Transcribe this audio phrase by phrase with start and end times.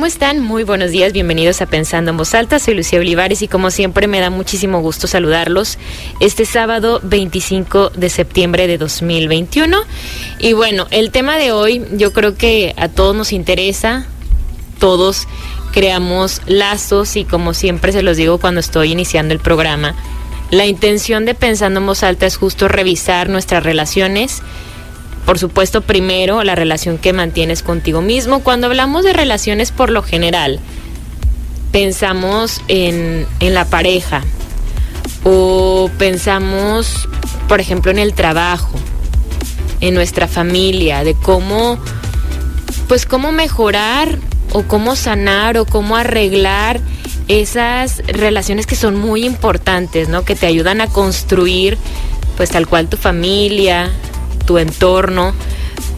[0.00, 0.40] ¿Cómo están?
[0.40, 2.58] Muy buenos días, bienvenidos a Pensando en Voz Alta.
[2.58, 5.76] Soy Lucía Olivares y como siempre me da muchísimo gusto saludarlos
[6.20, 9.76] este sábado 25 de septiembre de 2021.
[10.38, 14.06] Y bueno, el tema de hoy yo creo que a todos nos interesa,
[14.78, 15.28] todos
[15.70, 19.94] creamos lazos y como siempre se los digo cuando estoy iniciando el programa,
[20.50, 24.40] la intención de Pensando en Voz Alta es justo revisar nuestras relaciones
[25.26, 28.40] por supuesto, primero la relación que mantienes contigo mismo.
[28.40, 30.60] Cuando hablamos de relaciones por lo general,
[31.72, 34.22] pensamos en, en la pareja
[35.24, 37.08] o pensamos,
[37.48, 38.72] por ejemplo, en el trabajo,
[39.80, 41.78] en nuestra familia, de cómo,
[42.88, 44.18] pues cómo mejorar
[44.52, 46.80] o cómo sanar o cómo arreglar
[47.28, 50.24] esas relaciones que son muy importantes, ¿no?
[50.24, 51.78] Que te ayudan a construir,
[52.36, 53.90] pues tal cual tu familia,
[54.50, 55.32] tu entorno,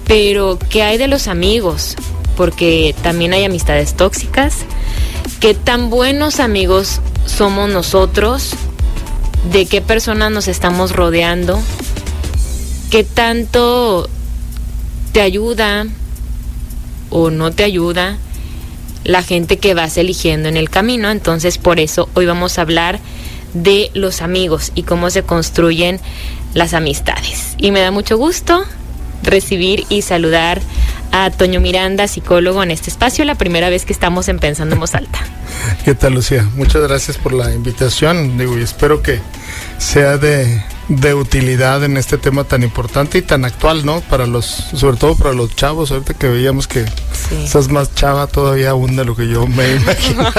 [0.06, 1.96] pero ¿qué hay de los amigos?
[2.36, 4.56] Porque también hay amistades tóxicas.
[5.40, 8.50] ¿Qué tan buenos amigos somos nosotros?
[9.50, 11.62] ¿De qué personas nos estamos rodeando?
[12.90, 14.06] ¿Qué tanto
[15.12, 15.86] te ayuda
[17.08, 18.18] o no te ayuda
[19.02, 21.10] la gente que vas eligiendo en el camino?
[21.10, 23.00] Entonces por eso hoy vamos a hablar
[23.54, 26.00] de los amigos y cómo se construyen
[26.54, 27.54] las amistades.
[27.58, 28.64] Y me da mucho gusto
[29.22, 30.60] recibir y saludar
[31.12, 34.80] a Toño Miranda, psicólogo en este espacio, la primera vez que estamos en Pensando en
[34.80, 35.20] Voz Alta.
[35.84, 36.48] ¿Qué tal, Lucía?
[36.56, 39.20] Muchas gracias por la invitación, digo, y espero que
[39.78, 44.00] sea de, de utilidad en este tema tan importante y tan actual, ¿no?
[44.00, 46.86] Para los, sobre todo para los chavos, ahorita que veíamos que
[47.44, 50.32] estás más chava todavía aún de lo que yo me imaginaba.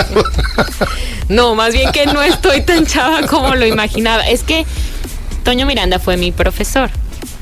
[1.30, 4.24] no, más bien que no estoy tan chava como lo imaginaba.
[4.24, 4.66] Es que
[5.44, 6.90] Toño Miranda fue mi profesor.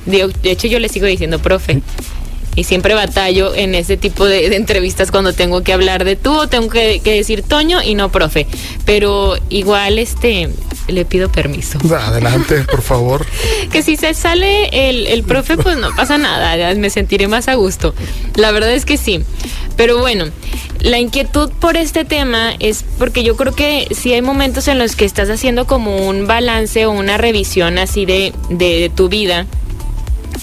[0.06, 1.82] De, hecho, yo le sigo diciendo profe.
[2.56, 6.48] Y siempre batallo en ese tipo de, entrevistas cuando tengo que hablar de tú o
[6.48, 8.48] tengo que, decir Toño y no profe.
[8.86, 10.50] Pero igual este
[10.88, 11.80] le pido permiso.
[11.96, 13.26] Adelante, por favor.
[13.72, 17.56] que si se sale el, el profe, pues no pasa nada, me sentiré más a
[17.56, 17.94] gusto.
[18.36, 19.24] La verdad es que sí.
[19.78, 20.26] Pero bueno,
[20.82, 24.96] la inquietud por este tema es porque yo creo que si hay momentos en los
[24.96, 29.46] que estás haciendo como un balance o una revisión así de, de, tu vida,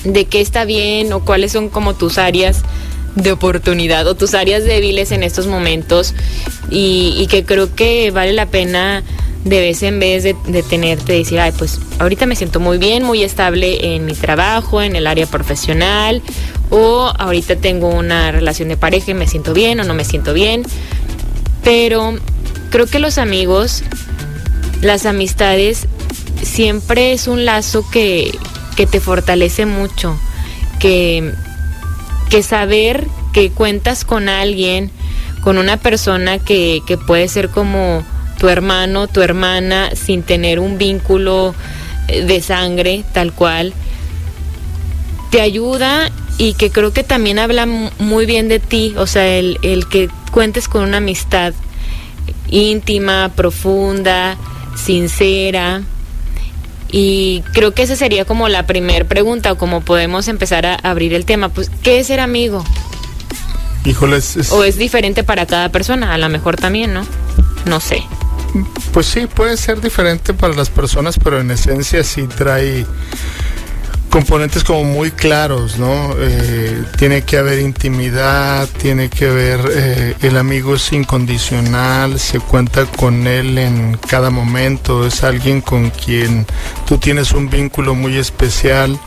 [0.05, 2.63] de qué está bien o cuáles son como tus áreas
[3.15, 6.15] de oportunidad o tus áreas débiles en estos momentos
[6.71, 9.03] y, que creo que vale la pena
[9.45, 13.03] de vez en vez de, de tenerte, decir, ay, pues ahorita me siento muy bien,
[13.03, 16.23] muy estable en mi trabajo, en el área profesional,
[16.71, 20.35] o ahorita tengo una relación de pareja y me siento bien o no me siento
[20.35, 20.65] bien.
[21.65, 22.15] Pero
[22.71, 23.83] creo que los amigos,
[24.83, 25.87] las amistades,
[26.43, 28.37] siempre es un lazo que,
[28.79, 30.17] que te fortalece mucho,
[30.79, 31.33] que,
[32.31, 34.93] que saber que cuentas con alguien,
[35.43, 38.05] con una persona que, que puede ser como
[38.39, 41.57] tu hermano, tu hermana, sin tener un vínculo
[42.07, 43.75] eh, de sangre tal cual,
[45.33, 49.59] te ayuda y que creo que también habla muy bien de ti, o sea, el,
[49.65, 51.53] el que cuentes con una amistad
[52.49, 54.37] íntima, profunda,
[54.77, 55.83] sincera.
[56.91, 61.13] Y creo que esa sería como la primera pregunta o como podemos empezar a abrir
[61.15, 61.49] el tema.
[61.51, 62.65] Pues, ¿qué es ser amigo?
[63.85, 64.51] Híjoles.
[64.53, 67.07] O es diferente para cada persona, a lo mejor también, ¿no?
[67.67, 68.03] No sé.
[68.93, 72.87] Pues sí, puede ser diferente para las personas, pero en esencia sí trae
[74.09, 76.15] componentes como muy claros, ¿no?
[76.19, 82.87] Eh, tiene que haber intimidad, tiene que haber, eh, el amigo es incondicional, se cuenta
[82.87, 86.47] con él en cada momento, es alguien con quien
[86.87, 88.99] tú tienes un vínculo muy especial.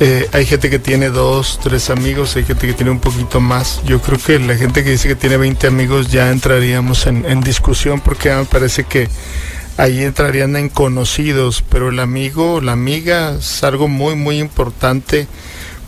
[0.00, 3.82] Eh, hay gente que tiene dos, tres amigos, hay gente que tiene un poquito más.
[3.84, 7.40] Yo creo que la gente que dice que tiene 20 amigos ya entraríamos en, en
[7.40, 9.08] discusión porque me parece que
[9.78, 15.28] ahí entrarían en conocidos, pero el amigo, la amiga es algo muy, muy importante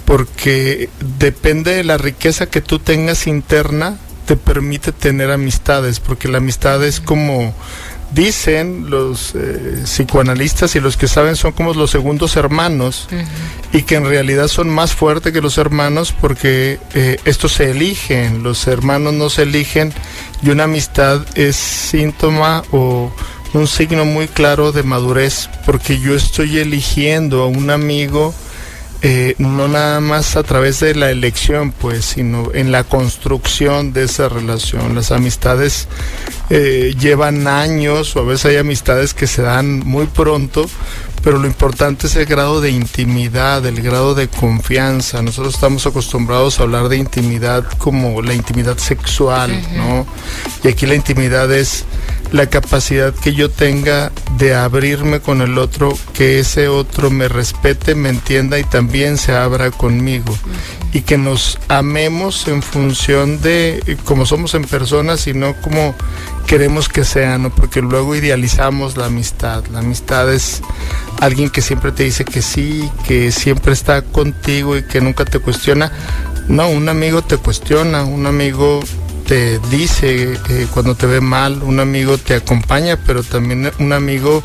[0.04, 0.88] porque
[1.18, 6.82] depende de la riqueza que tú tengas interna, te permite tener amistades, porque la amistad
[6.84, 7.52] es como
[8.12, 13.08] dicen los eh, psicoanalistas y los que saben son como los segundos hermanos
[13.72, 18.42] y que en realidad son más fuertes que los hermanos porque eh, estos se eligen,
[18.42, 19.92] los hermanos no se eligen
[20.42, 23.12] y una amistad es síntoma o
[23.52, 28.34] un signo muy claro de madurez porque yo estoy eligiendo a un amigo
[29.02, 34.04] eh, no nada más a través de la elección, pues, sino en la construcción de
[34.04, 34.94] esa relación.
[34.94, 35.88] Las amistades
[36.50, 40.68] eh, llevan años o a veces hay amistades que se dan muy pronto,
[41.24, 45.22] pero lo importante es el grado de intimidad, el grado de confianza.
[45.22, 50.06] Nosotros estamos acostumbrados a hablar de intimidad como la intimidad sexual, ¿no?
[50.62, 51.86] Y aquí la intimidad es
[52.32, 57.94] la capacidad que yo tenga de abrirme con el otro, que ese otro me respete,
[57.94, 60.36] me entienda y también se abra conmigo.
[60.92, 65.94] Y que nos amemos en función de eh, cómo somos en personas y no como
[66.46, 67.50] queremos que sean, ¿no?
[67.50, 69.64] porque luego idealizamos la amistad.
[69.72, 70.62] La amistad es
[71.20, 75.38] alguien que siempre te dice que sí, que siempre está contigo y que nunca te
[75.38, 75.92] cuestiona.
[76.48, 78.80] No, un amigo te cuestiona, un amigo
[79.30, 84.42] te dice eh, cuando te ve mal, un amigo te acompaña, pero también un amigo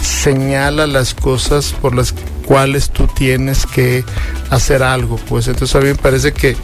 [0.00, 2.14] señala las cosas por las
[2.50, 4.04] cuales tú tienes que
[4.50, 5.18] hacer algo.
[5.28, 6.56] Pues entonces a mí me parece que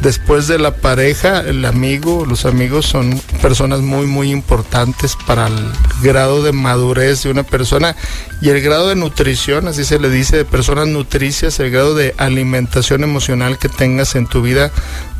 [0.00, 5.70] después de la pareja, el amigo, los amigos son personas muy, muy importantes para el
[6.02, 7.94] grado de madurez de una persona
[8.40, 12.14] y el grado de nutrición, así se le dice, de personas nutricias, el grado de
[12.16, 14.70] alimentación emocional que tengas en tu vida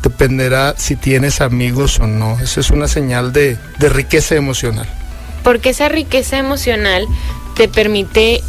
[0.01, 2.39] dependerá si tienes amigos o no.
[2.39, 4.89] Esa es una señal de, de riqueza emocional.
[5.43, 7.05] Porque esa riqueza emocional
[7.55, 8.41] te permite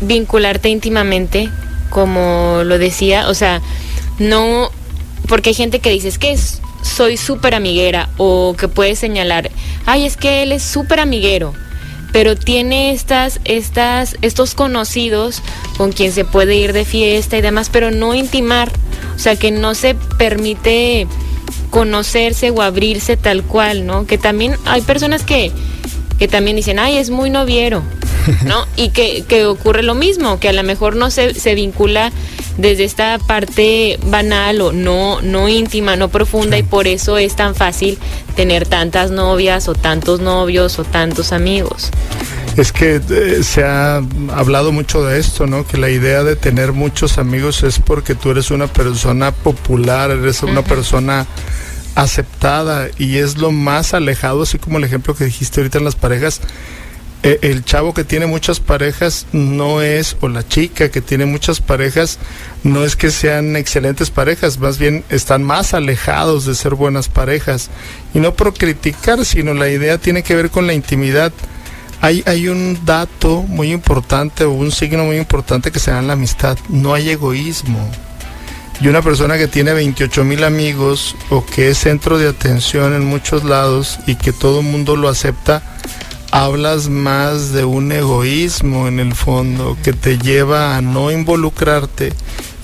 [0.00, 1.50] vincularte íntimamente,
[1.90, 3.60] como lo decía, o sea,
[4.18, 4.70] no,
[5.28, 6.36] porque hay gente que dice, es que
[6.82, 9.50] soy súper amiguera, o que puede señalar,
[9.86, 11.54] ay, es que él es súper amiguero,
[12.12, 15.42] pero tiene estas, estas, estos conocidos
[15.76, 18.70] con quien se puede ir de fiesta y demás, pero no intimar,
[19.16, 21.08] o sea, que no se permite
[21.70, 24.06] conocerse o abrirse tal cual, ¿no?
[24.06, 25.50] Que también hay personas que,
[26.18, 27.82] que también dicen, ay, es muy noviero,
[28.44, 28.66] ¿no?
[28.76, 32.12] Y que, que, ocurre lo mismo, que a lo mejor no se, se vincula
[32.56, 37.54] desde esta parte banal o no, no íntima, no profunda, y por eso es tan
[37.54, 37.98] fácil
[38.36, 41.90] tener tantas novias o tantos novios o tantos amigos.
[42.56, 43.96] Es que eh, se ha
[44.32, 45.66] hablado mucho de esto, ¿no?
[45.66, 50.42] Que la idea de tener muchos amigos es porque tú eres una persona popular, eres
[50.44, 51.26] una persona
[51.94, 55.96] aceptada y es lo más alejado, así como el ejemplo que dijiste ahorita en las
[55.96, 56.40] parejas,
[57.26, 61.60] eh, el chavo que tiene muchas parejas no es, o la chica que tiene muchas
[61.60, 62.18] parejas,
[62.64, 67.70] no es que sean excelentes parejas, más bien están más alejados de ser buenas parejas.
[68.12, 71.32] Y no por criticar, sino la idea tiene que ver con la intimidad.
[72.02, 76.12] Hay, hay un dato muy importante o un signo muy importante que se en la
[76.12, 76.58] amistad.
[76.68, 77.90] No hay egoísmo.
[78.80, 83.04] Y una persona que tiene 28 mil amigos o que es centro de atención en
[83.04, 85.62] muchos lados y que todo el mundo lo acepta,
[86.30, 92.12] hablas más de un egoísmo en el fondo que te lleva a no involucrarte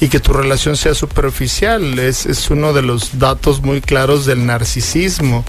[0.00, 1.98] y que tu relación sea superficial.
[2.00, 5.44] Es, es uno de los datos muy claros del narcisismo.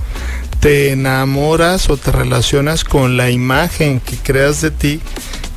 [0.59, 5.01] Te enamoras o te relacionas con la imagen que creas de ti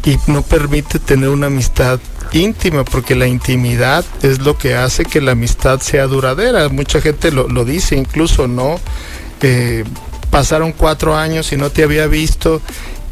[0.04, 2.00] y no permite tener una amistad
[2.34, 6.69] íntima, porque la intimidad es lo que hace que la amistad sea duradera.
[6.69, 8.78] Mucha gente lo, lo dice, incluso, ¿no?
[9.40, 9.84] Eh,
[10.31, 12.60] pasaron cuatro años y no te había visto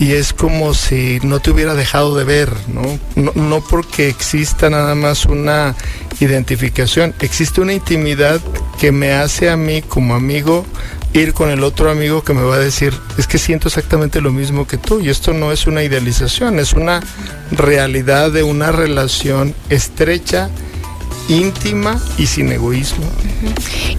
[0.03, 2.99] y es como si no te hubiera dejado de ver, ¿no?
[3.35, 5.77] No, porque exista nada más una
[6.19, 8.41] identificación, existe una intimidad
[8.81, 10.67] que me hace a mí como amigo
[11.15, 14.33] ir con el otro amigo que me va a decir, es que siento exactamente lo
[14.33, 17.01] mismo que tú y esto no es una idealización, es una
[17.51, 20.49] realidad de una relación estrecha
[21.29, 23.05] íntima y sin egoísmo.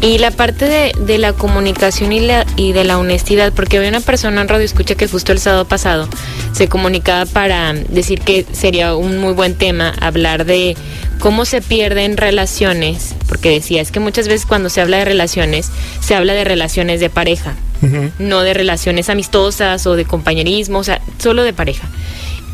[0.01, 3.89] Y la parte de, de la comunicación y, la, y, de la honestidad, porque había
[3.89, 6.08] una persona en radio escucha que justo el sábado pasado
[6.53, 10.75] se comunicaba para decir que sería un muy buen tema hablar de
[11.20, 15.72] cómo se pierden relaciones, porque decía, es que muchas veces cuando se habla de relaciones,
[16.01, 18.12] se habla de relaciones de pareja, uh -huh.
[18.20, 21.88] no de relaciones amistosas o de compañerismo, o sea, solo de pareja.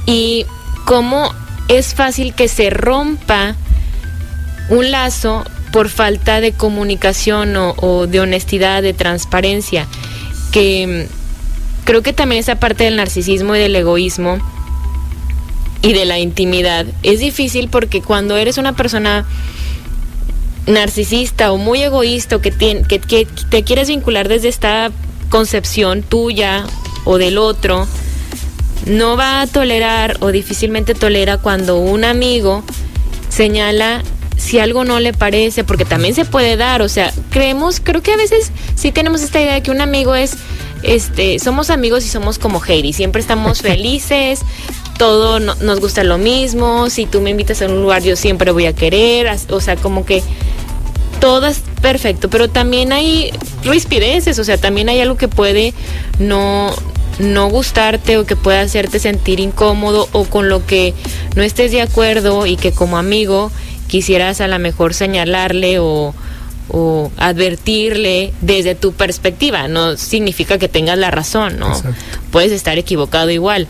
[0.05, 0.45] Y
[0.85, 1.33] cómo
[1.67, 3.55] es fácil que se rompa
[4.69, 9.87] un lazo por falta de comunicación o, de honestidad, de transparencia,
[10.51, 14.39] que mm, creo que también esa parte del narcisismo y del egoísmo
[15.81, 19.25] y de la intimidad es difícil porque cuando eres una persona
[20.67, 24.91] narcisista o muy egoísta que, que, que te quieres vincular desde esta
[25.29, 26.65] concepción tuya
[27.05, 27.87] o del otro,
[28.85, 32.63] no va a tolerar o difícilmente tolera cuando un amigo
[33.29, 34.03] señala
[34.39, 38.13] si algo no le parece, porque también se puede dar, o sea, creemos, creo que
[38.13, 40.37] a veces sí tenemos esta idea de que un amigo es,
[40.81, 44.39] este, somos amigos y somos como Heidi, siempre estamos felices,
[44.97, 48.65] todo nos gusta lo mismo, si tú me invitas a un lugar yo siempre voy
[48.65, 50.23] a querer, o sea, como que
[51.19, 53.31] todo es perfecto, pero también hay
[53.63, 55.73] rispideces, o sea, también hay algo que puede
[56.17, 56.73] no,
[57.19, 60.93] no gustarte o que puede hacerte sentir incómodo o con lo que
[61.35, 63.51] no estés de acuerdo y que como amigo
[63.89, 66.15] quisieras a lo mejor señalarle o,
[66.69, 69.67] o advertirle desde tu perspectiva.
[69.67, 71.73] No significa que tengas la razón, ¿no?
[72.31, 73.67] Puedes estar equivocado igual.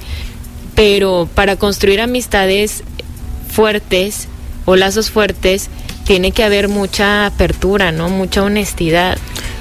[0.76, 2.84] Pero para construir amistades
[3.50, 4.28] fuertes
[4.66, 5.70] o lazos fuertes,
[6.06, 8.10] tiene que haber mucha apertura, ¿no?
[8.10, 9.18] Mucha honestidad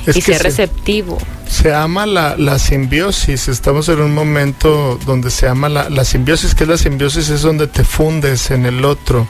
[0.07, 1.19] y ser receptivo.
[1.49, 6.55] Se ama la, la, simbiosis, estamos en un momento donde se ama la, la simbiosis,
[6.55, 9.27] que es la simbiosis, es donde te fundes en el otro.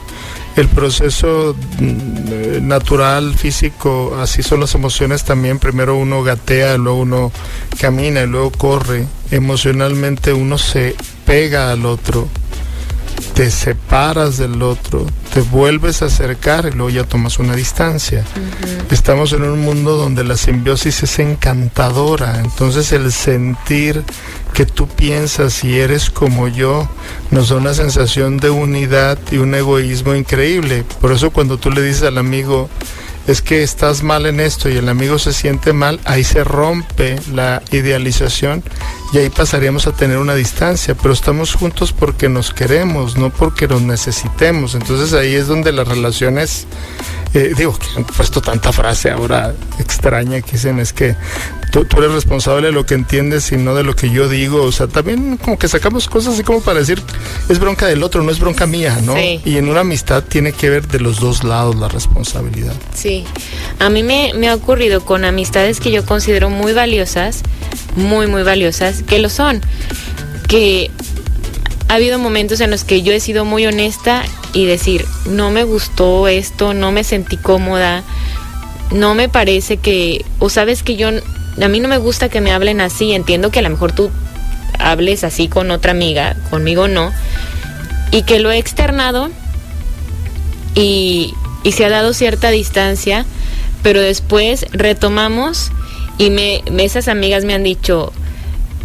[0.55, 7.31] El proceso mm, natural, físico, así son las emociones también, primero uno gatea, luego uno
[7.79, 9.07] camina y luego corre.
[9.31, 10.95] Emocionalmente uno se
[11.25, 12.27] pega al otro
[13.33, 18.25] te separas del otro, te vuelves a acercar y luego ya tomas una distancia.
[18.91, 24.03] Estamos en un mundo donde la simbiosis es encantadora, entonces el sentir
[24.53, 26.89] que tú piensas y eres como yo
[27.31, 30.83] nos da una sensación de unidad y un egoísmo increíble.
[30.99, 32.69] Por eso cuando tú le dices al amigo,
[33.29, 37.19] es que estás mal en esto y el amigo se siente mal, ahí se rompe
[37.31, 38.63] la idealización
[39.13, 43.67] y ahí pasaríamos a tener una distancia, pero estamos juntos porque nos queremos, no porque
[43.67, 44.73] nos necesitemos.
[44.73, 46.65] Entonces ahí es donde las relaciones,
[47.33, 51.15] eh, digo, que han puesto tanta frase ahora extraña que dicen es que
[51.71, 54.63] tú, eres responsable de lo que entiendes y no de lo que yo digo.
[54.63, 57.01] O sea, también como que sacamos cosas así como para decir,
[57.47, 59.15] es bronca del otro, no es bronca mía, ¿no?
[59.17, 62.73] Y en una amistad tiene que ver de los dos lados la responsabilidad.
[62.95, 63.25] Sí,
[63.77, 67.43] a mí me, me ha ocurrido con amistades que yo considero muy valiosas,
[67.95, 69.61] muy, muy valiosas, que lo son,
[70.47, 70.89] que
[71.87, 75.63] ha habido momentos en los que yo he sido muy honesta y decir, no me
[75.63, 78.03] gustó esto, no me sentí cómoda,
[78.91, 82.51] no me parece que, o sabes que yo a mí no me gusta que me
[82.51, 84.09] hablen así, entiendo que a lo mejor tú
[84.79, 87.11] hables así con otra amiga, conmigo no,
[88.11, 89.29] y que lo he externado
[90.75, 93.25] y, y se ha dado cierta distancia,
[93.83, 95.71] pero después retomamos
[96.17, 98.11] y me, esas amigas me han dicho,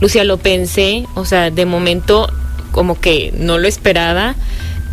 [0.00, 2.32] Lucia, lo pensé, o sea, de momento
[2.70, 4.36] como que no lo esperaba,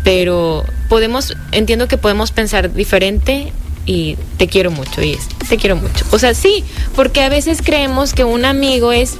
[0.04, 3.52] pero podemos, entiendo que podemos pensar diferente
[3.86, 6.04] y te quiero mucho y es, te quiero mucho.
[6.10, 9.16] O sea, sí, porque a veces creemos que un amigo es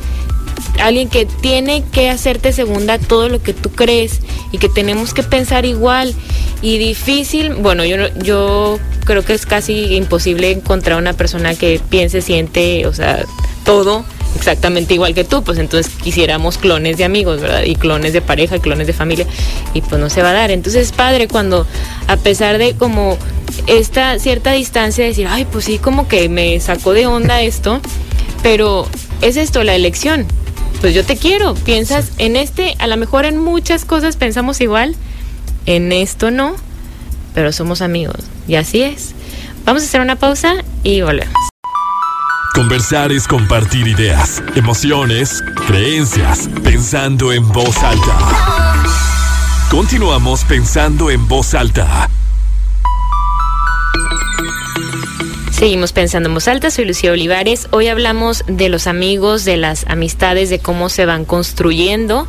[0.80, 4.20] alguien que tiene que hacerte segunda todo lo que tú crees
[4.52, 6.14] y que tenemos que pensar igual
[6.60, 12.22] y difícil, bueno, yo yo creo que es casi imposible encontrar una persona que piense,
[12.22, 13.24] siente, o sea,
[13.64, 14.04] todo
[14.36, 17.62] exactamente igual que tú, pues entonces quisiéramos clones de amigos, ¿verdad?
[17.64, 19.26] Y clones de pareja, y clones de familia,
[19.74, 20.50] y pues no se va a dar.
[20.50, 21.66] Entonces es padre cuando,
[22.08, 23.18] a pesar de como
[23.66, 27.80] esta cierta distancia, decir, ay, pues sí, como que me sacó de onda esto,
[28.42, 28.88] pero
[29.20, 30.26] es esto, la elección.
[30.80, 34.96] Pues yo te quiero, piensas en este, a lo mejor en muchas cosas pensamos igual,
[35.66, 36.56] en esto no,
[37.34, 39.14] pero somos amigos, y así es.
[39.64, 41.51] Vamos a hacer una pausa y volvemos.
[42.62, 48.16] Conversar es compartir ideas, emociones, creencias, pensando en voz alta.
[49.69, 52.09] Continuamos pensando en voz alta.
[55.50, 57.66] Seguimos pensando en voz alta, soy Lucía Olivares.
[57.73, 62.28] Hoy hablamos de los amigos, de las amistades, de cómo se van construyendo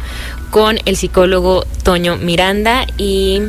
[0.50, 3.40] con el psicólogo Toño Miranda y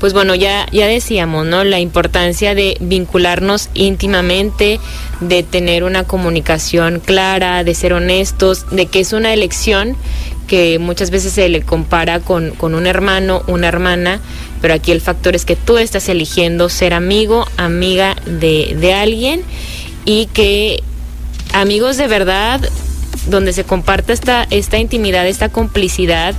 [0.00, 1.64] pues bueno, ya, ya decíamos, ¿no?
[1.64, 4.78] La importancia de vincularnos íntimamente,
[5.20, 9.96] de tener una comunicación clara, de ser honestos, de que es una elección
[10.46, 14.20] que muchas veces se le compara con, con un hermano, una hermana,
[14.60, 19.42] pero aquí el factor es que tú estás eligiendo ser amigo, amiga de, de alguien
[20.04, 20.82] y que
[21.52, 22.60] amigos de verdad,
[23.26, 26.34] donde se comparte esta, esta intimidad, esta complicidad,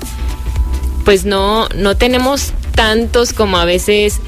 [1.05, 4.21] pues no, no tenemos tantos como a veces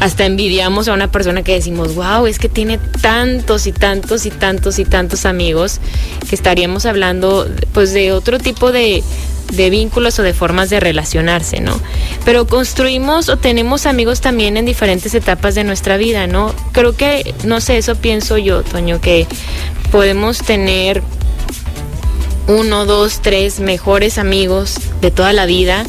[0.00, 4.30] hasta envidiamos a una persona que decimos, wow, es que tiene tantos y tantos y
[4.30, 5.78] tantos y tantos amigos,
[6.26, 9.04] que estaríamos hablando pues de otro tipo de,
[9.52, 11.78] de vínculos o de formas de relacionarse, ¿no?
[12.24, 16.54] Pero construimos o tenemos amigos también en diferentes etapas de nuestra vida, ¿no?
[16.72, 19.26] Creo que, no sé, eso pienso yo, Toño, que
[19.92, 21.02] podemos tener
[22.46, 25.84] uno, dos, tres mejores amigos de toda la vida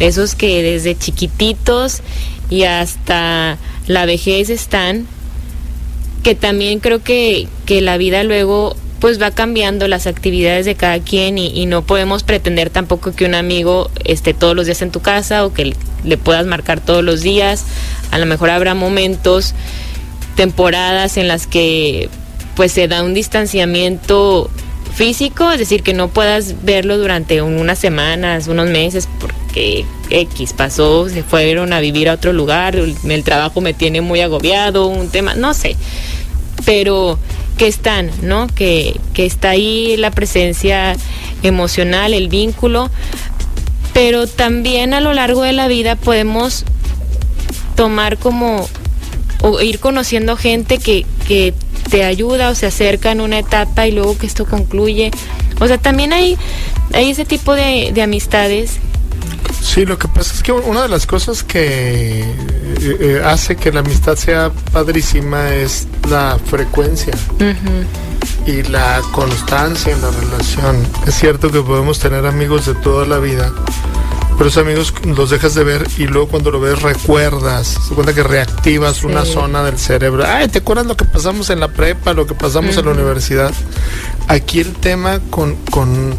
[0.00, 2.00] esos que desde chiquititos
[2.50, 5.06] y hasta la vejez están,
[6.22, 11.00] que también creo que, que la vida luego pues va cambiando las actividades de cada
[11.00, 15.00] quien y, no podemos pretender tampoco que un amigo esté todos los días en tu
[15.00, 17.64] casa o que le puedas marcar todos los días.
[18.12, 19.54] A lo mejor habrá momentos,
[20.36, 22.10] temporadas en las que
[22.54, 24.48] pues se da un distanciamiento
[24.94, 29.08] físico, es decir, que no puedas verlo durante unas semanas, unos meses,
[29.52, 34.22] porque X pasó, se fueron a vivir a otro lugar, el trabajo me tiene muy
[34.22, 35.76] agobiado, un tema, no sé,
[36.64, 37.18] pero
[37.58, 38.46] que están, ¿no?
[38.46, 40.96] Que, que está ahí la presencia
[41.42, 42.88] emocional, el vínculo,
[43.92, 46.64] pero también a lo largo de la vida podemos
[47.76, 48.66] tomar como
[49.42, 51.52] o ir conociendo gente que, que
[51.90, 55.10] te ayuda o se acerca en una etapa y luego que esto concluye.
[55.60, 56.38] O sea, también hay,
[56.94, 58.80] hay ese tipo de, de amistades
[59.60, 62.26] Sí, lo que pasa es que una de las cosas que eh,
[62.80, 67.14] eh, hace que la amistad sea padrísima es la frecuencia
[68.46, 70.86] y la constancia en la relación.
[71.06, 73.52] Es cierto que podemos tener amigos de toda la vida,
[74.36, 78.14] pero esos amigos los dejas de ver y luego cuando lo ves recuerdas, se cuenta
[78.14, 80.24] que reactivas una zona del cerebro.
[80.26, 83.52] Ay, ¿te acuerdas lo que pasamos en la prepa, lo que pasamos en la universidad?
[84.28, 86.14] Aquí el tema con, con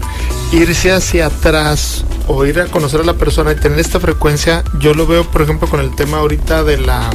[0.51, 4.93] irse hacia atrás o ir a conocer a la persona y tener esta frecuencia, yo
[4.93, 7.09] lo veo, por ejemplo, con el tema ahorita de la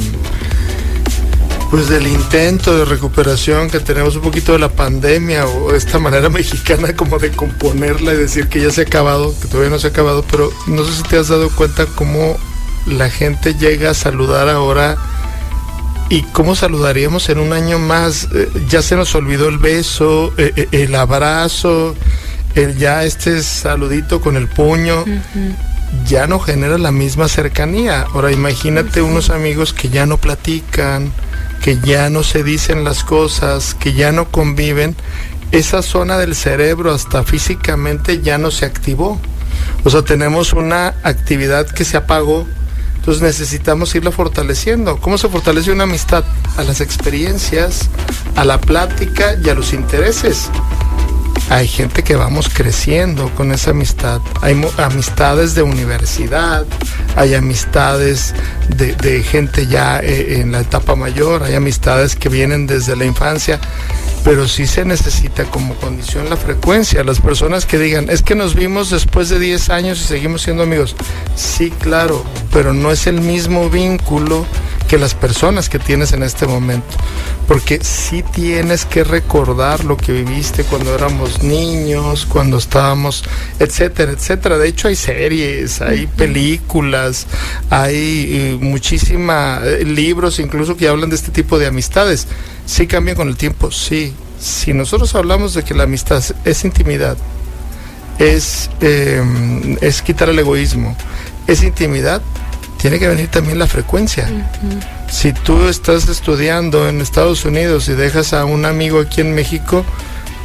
[1.70, 6.28] pues del intento de recuperación que tenemos un poquito de la pandemia o esta manera
[6.30, 9.88] mexicana como de componerla y decir que ya se ha acabado, que todavía no se
[9.88, 12.36] ha acabado, pero no sé si te has dado cuenta cómo
[12.86, 14.96] la gente llega a saludar ahora
[16.08, 18.28] y cómo saludaríamos en un año más.
[18.34, 21.94] Eh, ya se nos olvidó el beso, eh, eh, el abrazo,
[22.54, 25.04] el ya este saludito con el puño.
[26.06, 28.06] Ya no genera la misma cercanía.
[28.14, 31.12] Ahora imagínate unos amigos que ya no platican,
[31.62, 34.96] que ya no se dicen las cosas, que ya no conviven,
[35.52, 39.20] esa zona del cerebro hasta físicamente ya no se activó.
[39.84, 42.46] O sea, tenemos una actividad que se apagó,
[42.96, 44.98] entonces necesitamos irla fortaleciendo.
[44.98, 46.24] ¿Cómo se fortalece una amistad?
[46.56, 47.88] A las experiencias,
[48.36, 50.50] a la plática y a los intereses
[51.50, 54.20] hay gente que vamos creciendo con esa amistad.
[54.42, 56.66] Hay amistades de universidad,
[57.16, 58.34] hay amistades
[58.68, 63.58] de, gente ya eh, en la etapa mayor, hay amistades que vienen desde la infancia,
[64.24, 67.02] pero sí se necesita como condición la frecuencia.
[67.02, 70.62] Las personas que digan, es que nos vimos después de 10 años y seguimos siendo
[70.62, 70.96] amigos.
[71.34, 74.44] Sí, claro, pero no es el mismo vínculo
[74.88, 76.96] que las personas que tienes en este momento.
[77.46, 83.24] Porque sí tienes que recordar lo que viviste cuando éramos niños, cuando estábamos,
[83.58, 84.58] etcétera, etcétera.
[84.58, 87.26] De hecho hay series, hay películas,
[87.70, 92.26] hay eh, muchísimos eh, libros incluso que hablan de este tipo de amistades.
[92.66, 94.12] Sí cambian con el tiempo, sí.
[94.40, 97.16] Si nosotros hablamos de que la amistad es intimidad,
[98.18, 99.22] es, eh,
[99.80, 100.96] es quitar el egoísmo,
[101.46, 102.22] es intimidad,
[102.78, 104.28] tiene que venir también la frecuencia.
[105.10, 109.84] Si tú estás estudiando en Estados Unidos y dejas a un amigo aquí en México,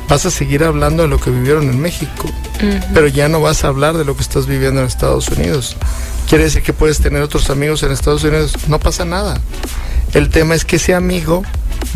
[0.10, 2.30] vas a seguir hablando de lo que vivieron en México,
[2.94, 5.78] pero ya no vas a hablar de lo que estás viviendo en Estados Unidos.
[6.28, 9.40] Quiere decir que puedes tener otros amigos en Estados Unidos, no pasa nada.
[10.14, 11.44] El tema es que ese amigo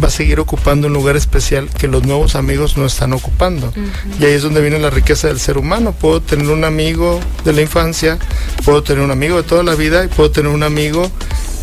[0.02, 3.74] va a seguir ocupando un lugar especial que los nuevos amigos no están ocupando.
[4.20, 5.94] Y ahí es donde viene la riqueza del ser humano.
[5.94, 8.18] Puedo tener un amigo de la infancia,
[8.66, 11.10] puedo tener un amigo de toda la vida y puedo tener un amigo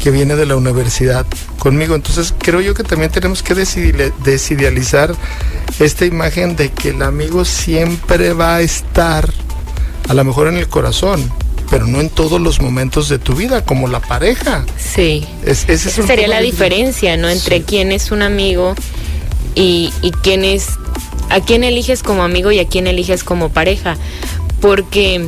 [0.02, 1.26] que viene de la universidad
[1.58, 1.94] conmigo.
[1.94, 5.14] Entonces creo yo que también tenemos que desidealizar
[5.78, 9.32] esta imagen de que el amigo siempre va a estar
[10.08, 11.30] a lo mejor en el corazón,
[11.70, 14.64] pero no en todos los momentos de tu vida, como la pareja.
[14.78, 15.26] Sí.
[15.44, 17.28] esa sería la diferencia, ¿no?
[17.28, 18.74] Entre quién es un amigo
[19.54, 20.68] y, y quién es,
[21.30, 23.96] a quién eliges como amigo y a quién eliges como pareja.
[24.60, 25.26] Porque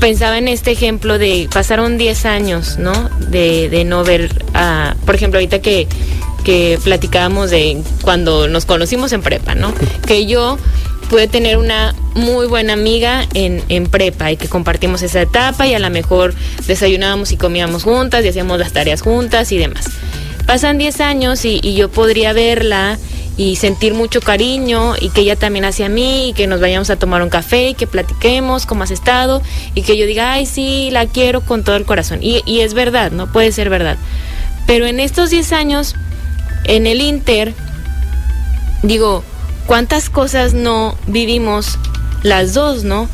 [0.00, 3.10] pensaba en este ejemplo de pasaron 10 años, ¿no?
[3.30, 5.88] De, de no ver, a, por ejemplo, ahorita que,
[6.44, 9.74] que platicábamos de cuando nos conocimos en prepa, ¿no?
[10.06, 10.58] Que yo
[11.08, 15.74] pude tener una muy buena amiga en, en, prepa y que compartimos esa etapa y
[15.74, 16.34] a lo mejor
[16.66, 19.86] desayunábamos y comíamos juntas y hacíamos las tareas juntas y demás.
[20.46, 22.98] Pasan 10 años y, yo podría verla
[23.36, 26.96] y sentir mucho cariño y que ella también hacia mí y que nos vayamos a
[26.96, 29.42] tomar un café y que platiquemos cómo has estado
[29.74, 32.20] y que yo diga, ay, sí, la quiero con todo el corazón.
[32.22, 33.98] Y, y es verdad, no puede ser verdad.
[34.66, 35.96] Pero en estos 10 años,
[36.64, 37.52] en el Inter,
[38.82, 39.24] digo,
[39.66, 41.78] cuántas cosas no vivimos
[42.22, 43.08] las dos, ¿no?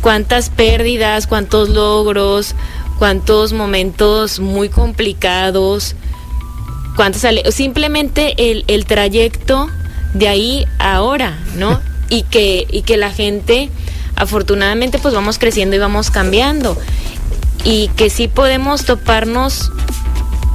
[0.00, 2.54] Cuántas pérdidas, cuántos logros,
[2.98, 5.96] cuántos momentos muy complicados,
[6.96, 7.22] cuántos
[7.54, 9.68] simplemente el, el trayecto
[10.12, 11.80] de ahí a ahora, ¿no?
[12.10, 13.70] Y que, y que la gente,
[14.14, 16.76] afortunadamente, pues vamos creciendo y vamos cambiando.
[17.64, 19.72] Y que sí podemos toparnos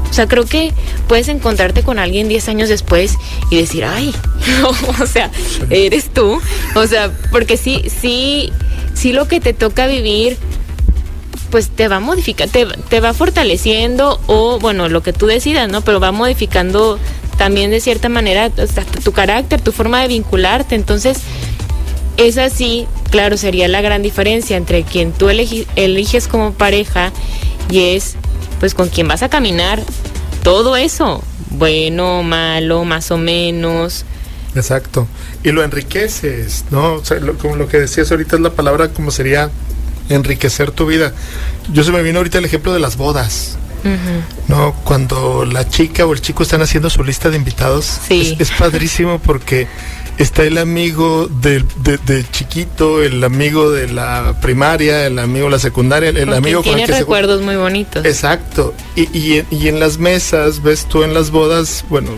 [0.10, 0.74] o sea, creo que
[1.08, 3.16] puedes encontrarte con alguien 10 años después
[3.52, 4.14] y decir, ay,
[5.02, 5.32] o sea,
[5.70, 6.42] eres tú.
[6.76, 8.52] O sea, porque sí, sí,
[8.94, 10.38] sí lo que te toca vivir,
[11.52, 15.82] pues te va modificando, te, te va fortaleciendo o, bueno, lo que tú decidas, ¿no?
[15.82, 17.00] Pero va modificando
[17.38, 18.50] también de cierta manera
[19.04, 20.76] tu carácter, tu forma de vincularte.
[20.76, 21.20] Entonces,
[22.18, 27.14] esa sí, claro, sería la gran diferencia entre quien tú eliges como pareja
[27.70, 28.18] y es
[28.60, 29.82] pues con quien vas a caminar
[30.44, 34.06] todo eso, bueno, malo, más o menos.
[34.56, 35.08] Exacto.
[35.44, 36.96] Y lo enriqueces, ¿no?
[36.96, 39.50] O sea, como lo que decías ahorita es la palabra como sería
[40.10, 41.14] enriquecer tu vida.
[41.72, 43.58] Yo se me vino ahorita el ejemplo de las bodas.
[44.48, 49.20] No, cuando la chica o el chico están haciendo su lista de invitados, es padrísimo
[49.20, 49.68] porque
[50.20, 51.64] está el amigo de,
[52.32, 56.86] chiquito, el amigo de la primaria, el amigo de la secundaria, el, amigo con el
[56.86, 58.06] que recuerdos muy bonitos.
[58.06, 58.74] Exacto.
[58.96, 62.12] Y, y, y, en las mesas, ves tú en las bodas, bueno,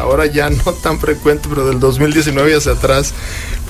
[0.00, 3.12] ahora ya no tan frecuente, pero del 2019 hacia atrás,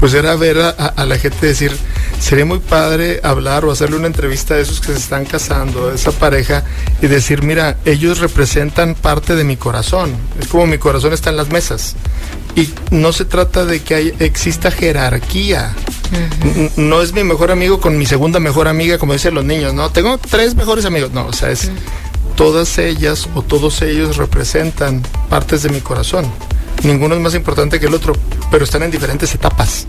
[0.03, 1.71] pues era ver a, la gente decir,
[2.19, 5.95] sería muy padre hablar o hacerle una entrevista a esos que se están casando, a
[5.95, 6.65] esa pareja,
[7.01, 10.17] y decir, mira, ellos representan parte de mi corazón.
[10.41, 11.95] Es como mi corazón está en las mesas.
[12.57, 15.73] Y no se trata de que exista jerarquía.
[16.75, 19.91] No es mi mejor amigo con mi segunda mejor amiga, como dicen los niños, ¿no?
[19.91, 21.13] Tengo tres mejores amigos.
[21.13, 21.71] No, o sea, es
[22.35, 26.25] todas ellas o todos ellos representan partes de mi corazón.
[26.83, 28.15] Ninguno es más importante que el otro,
[28.51, 29.87] pero están en diferentes etapas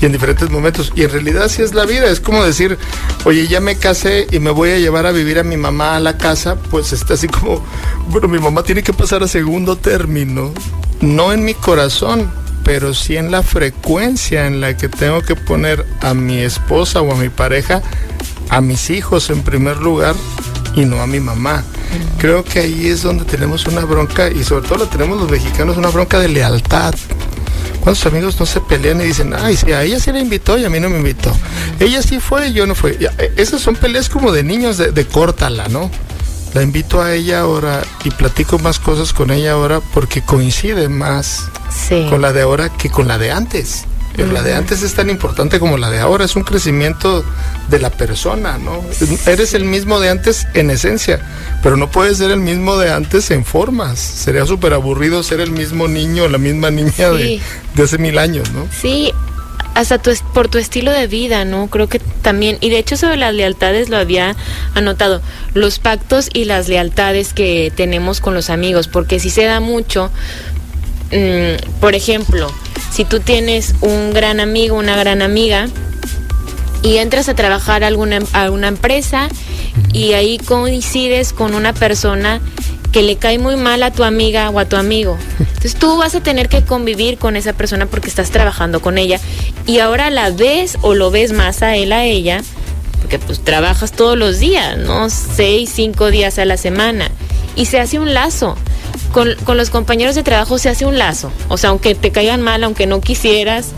[0.00, 0.92] y en diferentes momentos.
[0.96, 2.10] Y en realidad así es la vida.
[2.10, 2.78] Es como decir,
[3.24, 6.00] oye, ya me casé y me voy a llevar a vivir a mi mamá a
[6.00, 7.64] la casa, pues está así como,
[8.08, 10.52] bueno, mi mamá tiene que pasar a segundo término
[11.02, 12.30] no en mi corazón,
[12.64, 17.12] pero sí en la frecuencia en la que tengo que poner a mi esposa o
[17.12, 17.82] a mi pareja,
[18.48, 20.14] a mis hijos en primer lugar
[20.74, 21.64] y no a mi mamá.
[22.18, 25.76] Creo que ahí es donde tenemos una bronca y sobre todo la tenemos los mexicanos,
[25.76, 26.94] una bronca de lealtad.
[27.80, 30.64] ¿Cuántos amigos no se pelean y dicen, ay, sí, a ella sí la invitó y
[30.64, 31.32] a mí no me invitó?
[31.80, 32.92] Ella sí fue y yo no fui.
[32.92, 35.90] Eh, esas son peleas como de niños de, de córtala, ¿no?
[36.54, 41.48] la invito a ella ahora y platico más cosas con ella ahora porque coincide más
[42.10, 43.84] con la de ahora que con la de antes.
[44.16, 47.24] La de antes es tan importante como la de ahora, es un crecimiento
[47.68, 48.84] de la persona, ¿no?
[49.26, 51.20] Eres el mismo de antes en esencia,
[51.62, 53.98] pero no puedes ser el mismo de antes en formas.
[53.98, 57.40] Sería súper aburrido ser el mismo niño, la misma niña de,
[57.74, 58.68] de hace mil años, ¿no?
[58.70, 59.12] Sí,
[59.74, 61.68] hasta tu, por tu estilo de vida, ¿no?
[61.68, 64.36] Creo que también, y de hecho sobre las lealtades lo había
[64.74, 65.22] anotado,
[65.54, 70.10] los pactos y las lealtades que tenemos con los amigos, porque si se da mucho,
[71.12, 72.52] mm, por ejemplo,
[72.90, 75.68] si tú tienes un gran amigo, una gran amiga,
[76.82, 79.28] y entras a trabajar a alguna, a una empresa
[79.92, 82.40] y ahí coincides con una persona
[82.90, 85.16] que le cae muy mal a tu amiga o a tu amigo.
[85.38, 89.18] Entonces tú vas a tener que convivir con esa persona porque estás trabajando con ella
[89.66, 92.42] y ahora la ves o lo ves más a él, a ella,
[93.00, 95.08] porque pues trabajas todos los días, ¿no?
[95.08, 97.10] Seis, cinco días a la semana
[97.56, 98.56] y se hace un lazo.
[99.12, 101.30] Con, con los compañeros de trabajo se hace un lazo.
[101.48, 103.72] O sea, aunque te caigan mal, aunque no quisieras,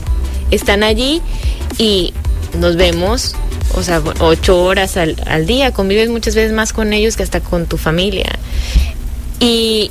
[0.51, 1.21] están allí
[1.79, 2.15] y
[2.59, 3.35] nos vemos
[3.77, 7.41] o sea, ocho horas al, al, día, convives muchas veces más con ellos que hasta
[7.41, 8.31] con tu familia.
[9.41, 9.91] Y,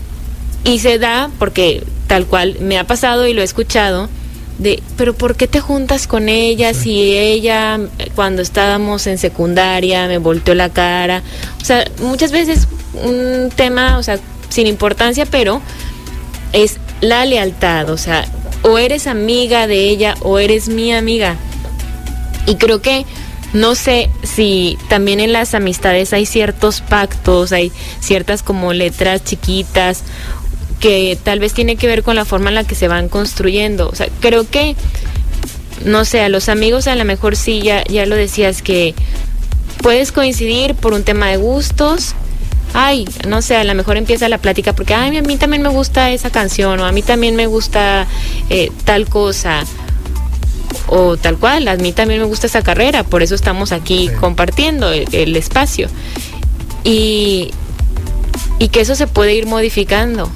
[0.79, 4.09] se da, porque tal cual me ha pasado y lo he escuchado,
[4.57, 7.79] de, pero ¿por qué te juntas con ella si ella
[8.15, 11.21] cuando estábamos en secundaria me volteó la cara?
[11.61, 12.67] O sea, muchas veces
[13.03, 14.19] un tema, o sea,
[14.53, 15.61] sin importancia, pero
[16.53, 18.25] es la lealtad, o sea,
[18.61, 21.35] o eres amiga de ella o eres mi amiga.
[22.45, 23.05] Y creo que
[23.53, 30.03] no sé si también en las amistades hay ciertos pactos, hay ciertas como letras chiquitas
[30.79, 33.89] que tal vez tiene que ver con la forma en la que se van construyendo.
[33.89, 34.75] O sea, creo que,
[35.85, 38.93] no sé, a los amigos a lo mejor sí, ya, ya lo decías, que
[39.81, 42.15] puedes coincidir por un tema de gustos.
[42.73, 45.69] Ay, no sé, a lo mejor empieza la plática porque, ay, a mí también me
[45.69, 48.07] gusta esa canción o a mí también me gusta
[48.49, 49.63] eh, tal cosa
[50.87, 54.91] o tal cual, a mí también me gusta esa carrera, por eso estamos aquí compartiendo
[54.91, 55.87] el, espacio.
[56.83, 57.51] Y,
[58.59, 60.29] y que eso se puede ir modificando.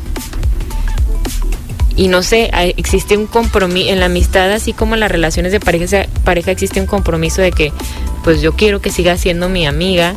[1.96, 5.60] Y no sé, existe un compromiso, en la amistad, así como en las relaciones de
[5.60, 7.74] pareja, pareja existe un compromiso de que,
[8.24, 10.14] pues yo quiero que siga siendo mi amiga,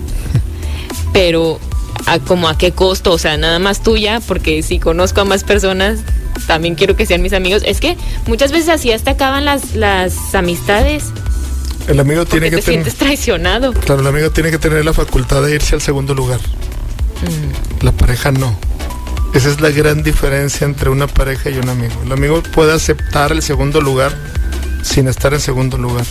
[1.14, 1.58] pero
[2.06, 5.44] a, como a qué costo, o sea, nada más tuya, porque si conozco a más
[5.44, 6.00] personas,
[6.46, 7.62] también quiero que sean mis amigos.
[7.64, 11.04] Es que muchas veces así hasta acaban las, las amistades.
[11.88, 13.72] El amigo tiene que te sientes traicionado.
[13.72, 16.40] Claro, el amigo tiene que tener la facultad de irse al segundo lugar.
[17.22, 17.84] Mm.
[17.84, 18.56] La pareja no.
[19.34, 21.94] Esa es la gran diferencia entre una pareja y un amigo.
[22.04, 24.12] El amigo puede aceptar el segundo lugar
[24.82, 26.04] sin estar en segundo lugar.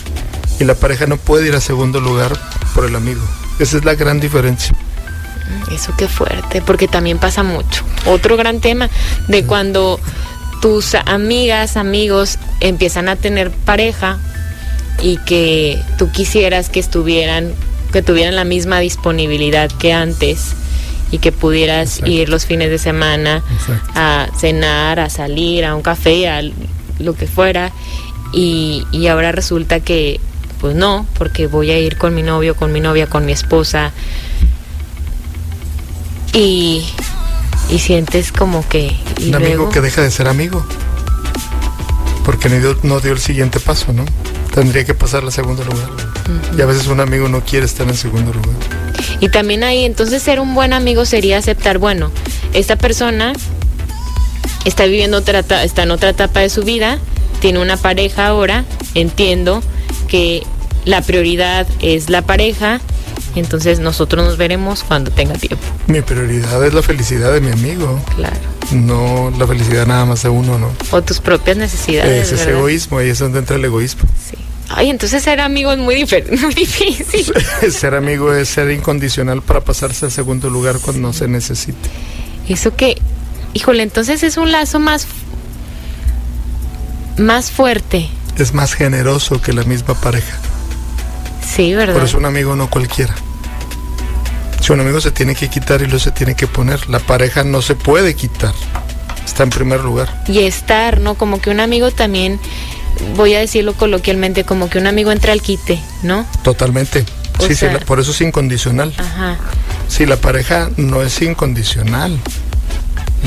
[0.58, 2.32] Y la pareja no puede ir a segundo lugar
[2.74, 3.20] por el amigo.
[3.58, 4.74] Esa es la gran diferencia.
[5.72, 7.84] Eso qué fuerte, porque también pasa mucho.
[8.06, 8.88] Otro gran tema
[9.28, 10.00] de cuando
[10.60, 14.18] tus amigas, amigos empiezan a tener pareja
[15.02, 17.54] y que tú quisieras que estuvieran,
[17.92, 20.54] que tuvieran la misma disponibilidad que antes
[21.10, 22.10] y que pudieras Exacto.
[22.10, 23.90] ir los fines de semana Exacto.
[23.94, 26.42] a cenar, a salir, a un café, a
[26.98, 27.72] lo que fuera.
[28.32, 30.20] Y, y ahora resulta que,
[30.60, 33.92] pues no, porque voy a ir con mi novio, con mi novia, con mi esposa.
[36.32, 36.84] Y,
[37.68, 38.96] y sientes como que...
[39.18, 40.64] Y un amigo que deja de ser amigo.
[42.24, 44.04] Porque no dio, no dio el siguiente paso, ¿no?
[44.54, 45.88] Tendría que pasar al segundo lugar.
[46.56, 48.56] Y a veces un amigo no quiere estar en segundo lugar.
[49.20, 52.10] Y también ahí, entonces ser un buen amigo sería aceptar, bueno,
[52.52, 53.32] esta persona
[54.64, 56.98] está viviendo otra, está en otra etapa de su vida,
[57.40, 58.64] tiene una pareja ahora,
[58.94, 59.62] entiendo
[60.08, 60.42] que
[60.84, 62.80] la prioridad es la pareja,
[63.38, 68.02] entonces nosotros nos veremos cuando tenga tiempo, Mi prioridad es la felicidad de mi amigo,
[68.16, 68.36] claro.
[68.72, 70.70] no la felicidad nada más de uno, ¿no?
[70.90, 72.26] O tus propias necesidades.
[72.26, 72.58] Ese es ¿verdad?
[72.60, 74.02] egoísmo, ahí es donde entra el egoísmo.
[74.28, 74.36] Sí.
[74.72, 75.96] Ay, entonces ser amigo es muy,
[76.40, 77.32] muy difícil.
[77.72, 81.88] ser amigo es ser incondicional para pasarse al segundo lugar cuando se necesite.
[82.48, 82.96] Eso que,
[83.52, 85.06] híjole, entonces es un lazo más,
[87.18, 88.08] más fuerte.
[88.38, 90.38] Es más generoso que la misma pareja.
[91.54, 91.94] Sí, ¿verdad?
[91.94, 93.14] Pero es un amigo no cualquiera.
[94.60, 97.44] Si un amigo se tiene que quitar y lo se tiene que poner, la pareja
[97.44, 98.52] no se puede quitar.
[99.24, 100.22] Está en primer lugar.
[100.28, 101.14] y estar, ¿no?
[101.14, 102.38] Como que un amigo también,
[103.16, 106.26] voy a decirlo coloquialmente, como que un amigo entra al quite, ¿no?
[106.42, 107.04] Totalmente.
[107.38, 108.92] O Sí, sí, la- por eso es incondicional.
[108.98, 109.38] Ajá.
[109.88, 112.18] Sí, la pareja no es incondicional.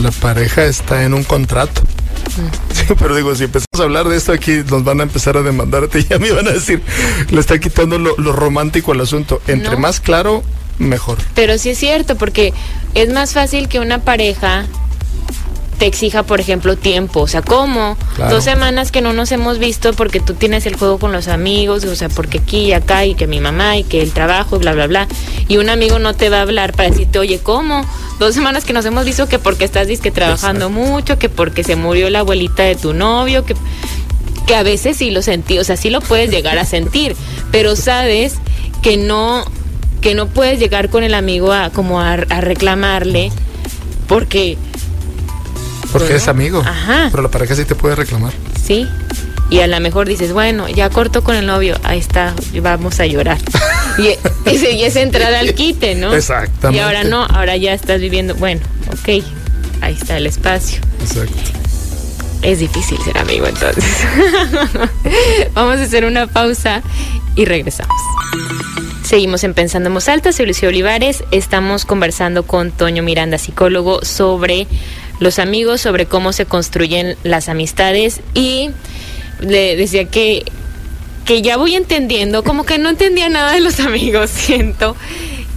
[0.01, 1.81] La pareja está en un contrato.
[2.35, 5.41] Sí, pero digo, si empezamos a hablar de esto aquí, nos van a empezar a
[5.41, 6.81] demandarte y ya me van a decir,
[7.29, 9.41] le está quitando lo, lo romántico al asunto.
[9.47, 9.79] Entre No.
[9.79, 10.43] más claro,
[10.79, 11.17] mejor.
[11.35, 12.53] Pero sí es cierto, porque
[12.95, 14.65] es más fácil que una pareja
[15.77, 17.21] te exija, por ejemplo, tiempo.
[17.21, 17.97] O sea, ¿cómo?
[18.15, 18.35] Claro.
[18.35, 21.83] Dos semanas que no nos hemos visto porque tú tienes el juego con los amigos,
[21.85, 24.73] o sea, porque aquí y acá, y que mi mamá, y que el trabajo, bla,
[24.73, 25.07] bla, bla.
[25.47, 27.85] Y un amigo no te va a hablar para decirte, oye, ¿cómo?
[28.19, 30.91] Dos semanas que nos hemos visto que porque estás disque trabajando Exacto.
[30.91, 33.55] mucho, que porque se murió la abuelita de tu novio, que
[34.45, 37.15] que a veces sí lo sentí, o sea, sí lo puedes llegar a sentir,
[37.51, 38.35] pero sabes
[38.81, 39.45] que no
[40.01, 43.31] que no puedes llegar con el amigo a como a, a reclamarle
[44.07, 44.57] porque
[45.93, 46.59] Porque Bueno, es amigo.
[46.59, 47.07] ajá.
[47.11, 48.33] Pero la pareja sí te puede reclamar.
[48.61, 48.87] sí
[49.53, 53.05] y a lo mejor dices, bueno, ya corto con el novio, ahí está, vamos a
[53.05, 53.37] llorar.
[53.95, 54.07] Y
[54.49, 56.11] ese y es entrar al quite, ¿no?
[56.15, 56.79] Exactamente.
[56.79, 59.23] Y ahora no, ahora ya estás viviendo, bueno, ok,
[59.81, 60.81] ahí está el espacio.
[60.99, 61.35] Exacto.
[62.41, 63.85] Es difícil ser amigo entonces.
[65.53, 66.81] Vamos a hacer una pausa
[67.35, 67.95] y regresamos.
[69.03, 71.23] Seguimos en Pensando en Voz Alta, soy Lucía Olivares.
[71.29, 74.65] Estamos conversando con Toño Miranda, psicólogo, sobre
[75.19, 78.71] los amigos, sobre cómo se construyen las amistades y
[79.39, 80.43] le decía que,
[81.25, 84.95] que ya voy entendiendo, como que no entendía nada de los amigos, siento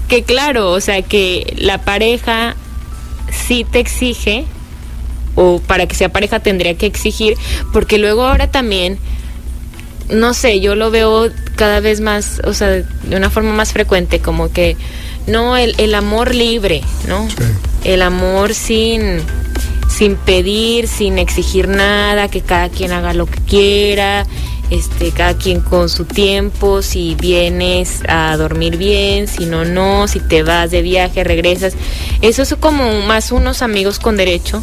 [0.08, 2.54] que claro, o sea que la pareja
[3.30, 4.44] sí te exige
[5.34, 7.36] o para que sea pareja tendría que exigir,
[7.72, 8.98] porque luego ahora también,
[10.08, 14.20] no sé, yo lo veo cada vez más, o sea, de una forma más frecuente,
[14.20, 14.76] como que,
[15.26, 17.28] no, el, el amor libre, ¿no?
[17.28, 17.44] Sí.
[17.84, 19.20] El amor sin,
[19.96, 24.26] sin pedir, sin exigir nada, que cada quien haga lo que quiera,
[24.70, 30.20] este, cada quien con su tiempo, si vienes a dormir bien, si no, no, si
[30.20, 31.74] te vas de viaje, regresas.
[32.20, 34.62] Eso es como más unos amigos con derecho.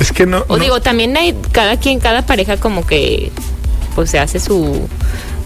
[0.00, 0.44] Es que no.
[0.48, 3.32] O no- digo, también hay cada quien, cada pareja como que
[3.94, 4.88] pues se hace su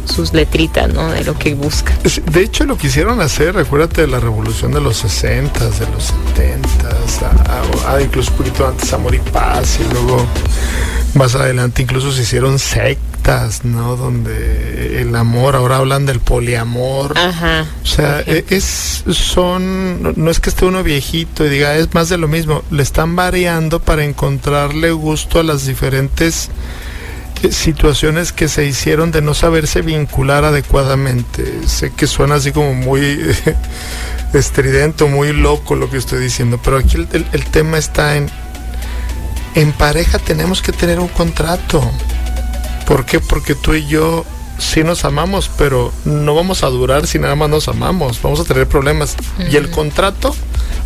[0.09, 1.11] sus letritas, ¿no?
[1.11, 1.95] De lo que busca.
[2.05, 6.13] Es- De hecho, lo quisieron hacer, recuérdate de la revolución de los 60, de los
[6.35, 6.89] 70,
[7.87, 10.27] a- a- incluso un poquito antes Amor y Paz, y luego
[11.15, 13.97] más adelante incluso se hicieron sectas, ¿no?
[13.97, 17.17] Donde el amor, ahora hablan del poliamor.
[17.19, 17.67] Ajá.
[17.83, 22.09] O sea, e- es, son, no- es que esté uno viejito y diga, es más
[22.09, 26.49] de lo mismo, le están variando para encontrarle gusto a las diferentes
[27.51, 31.67] situaciones que se hicieron de no saberse vincular adecuadamente.
[31.67, 33.19] Sé que suena así como muy
[34.35, 38.29] estridente, muy loco lo que estoy diciendo, pero aquí el, el- el tema está en
[39.55, 41.81] En pareja tenemos que tener un contrato.
[42.87, 43.19] ¿Por qué?
[43.21, 44.25] Porque tú y yo
[44.59, 48.21] sí nos amamos, pero no vamos a durar si nada más nos amamos.
[48.23, 49.17] Vamos a tener problemas.
[49.51, 50.35] Y el contrato,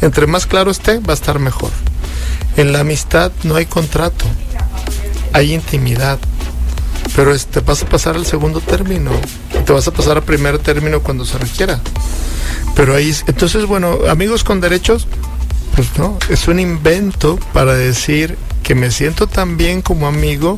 [0.00, 1.70] entre más claro esté, va a estar mejor.
[2.56, 4.24] En la amistad no hay contrato,
[5.32, 6.18] hay intimidad.
[7.14, 9.10] Pero te vas a pasar al segundo término,
[9.64, 11.80] te vas a pasar al primer término cuando se requiera.
[12.74, 15.06] Pero ahí, entonces, bueno, amigos con derechos,
[15.74, 20.56] pues no, es un invento para decir que me siento tan bien como amigo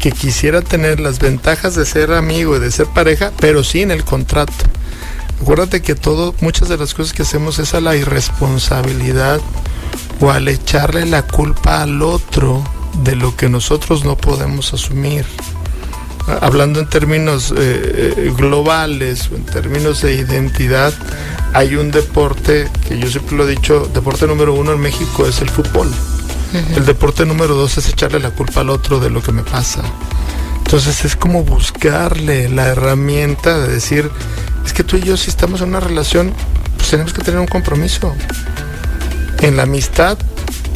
[0.00, 4.04] que quisiera tener las ventajas de ser amigo y de ser pareja, pero sin el
[4.04, 4.52] contrato.
[5.42, 9.40] Acuérdate que todo, muchas de las cosas que hacemos es a la irresponsabilidad
[10.20, 12.62] o al echarle la culpa al otro
[13.04, 15.24] de lo que nosotros no podemos asumir.
[16.26, 20.92] Hablando en términos eh, eh, globales o en términos de identidad,
[21.52, 25.40] hay un deporte que yo siempre lo he dicho, deporte número uno en México es
[25.40, 25.90] el fútbol.
[26.76, 29.82] El deporte número dos es echarle la culpa al otro de lo que me pasa.
[30.58, 34.10] Entonces es como buscarle la herramienta de decir,
[34.64, 36.32] es que tú y yo si estamos en una relación,
[36.76, 38.14] pues tenemos que tener un compromiso.
[39.38, 40.18] En la amistad,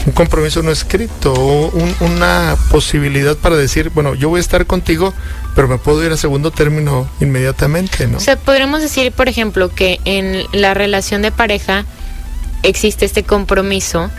[0.06, 5.14] un compromiso no escrito, o una posibilidad para decir, bueno, yo voy a estar contigo,
[5.54, 8.18] pero me puedo ir a segundo término inmediatamente, ¿no?
[8.18, 11.86] O sea, podremos decir, por ejemplo, que en la relación de pareja
[12.62, 14.10] existe este compromiso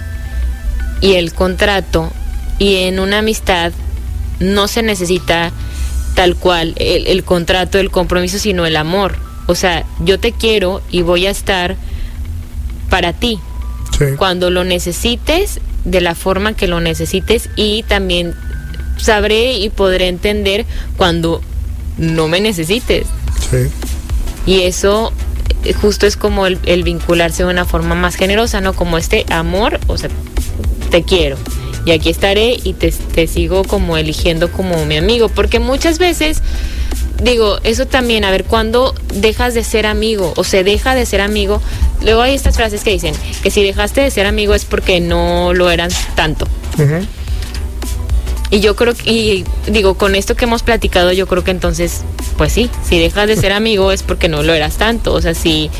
[1.02, 2.12] y el contrato
[2.58, 3.74] y en una amistad
[4.40, 5.52] no se necesita
[6.16, 9.16] tal cual el, contrato, el compromiso, sino el amor.
[9.48, 11.76] O sea, yo te quiero y voy a estar
[12.90, 13.40] para ti.
[14.18, 18.34] Cuando lo necesites, de la forma que lo necesites y también
[18.98, 20.66] sabré y podré entender
[20.98, 21.42] cuando
[21.98, 23.08] no me necesites.
[23.50, 23.70] Sí.
[24.46, 25.14] Y eso
[25.64, 28.74] eh, justo es como el, el vincularse de una forma más generosa, ¿no?
[28.74, 30.10] Como este amor, o sea,
[30.90, 31.38] te quiero.
[31.86, 35.30] Y aquí estaré y te, sigo como eligiendo como mi amigo.
[35.30, 36.42] Porque muchas veces,
[37.22, 41.22] digo, eso también, a ver, cuando dejas de ser amigo o se deja de ser
[41.22, 41.62] amigo,
[42.02, 45.54] luego hay estas frases que dicen que si dejaste de ser amigo es porque no
[45.54, 46.48] lo eran tanto.
[48.52, 52.04] Y yo creo que, y digo, con esto que hemos platicado, yo creo que entonces,
[52.38, 55.14] pues sí, si dejas de ser amigo es porque no lo eras tanto.
[55.14, 55.72] O sea, si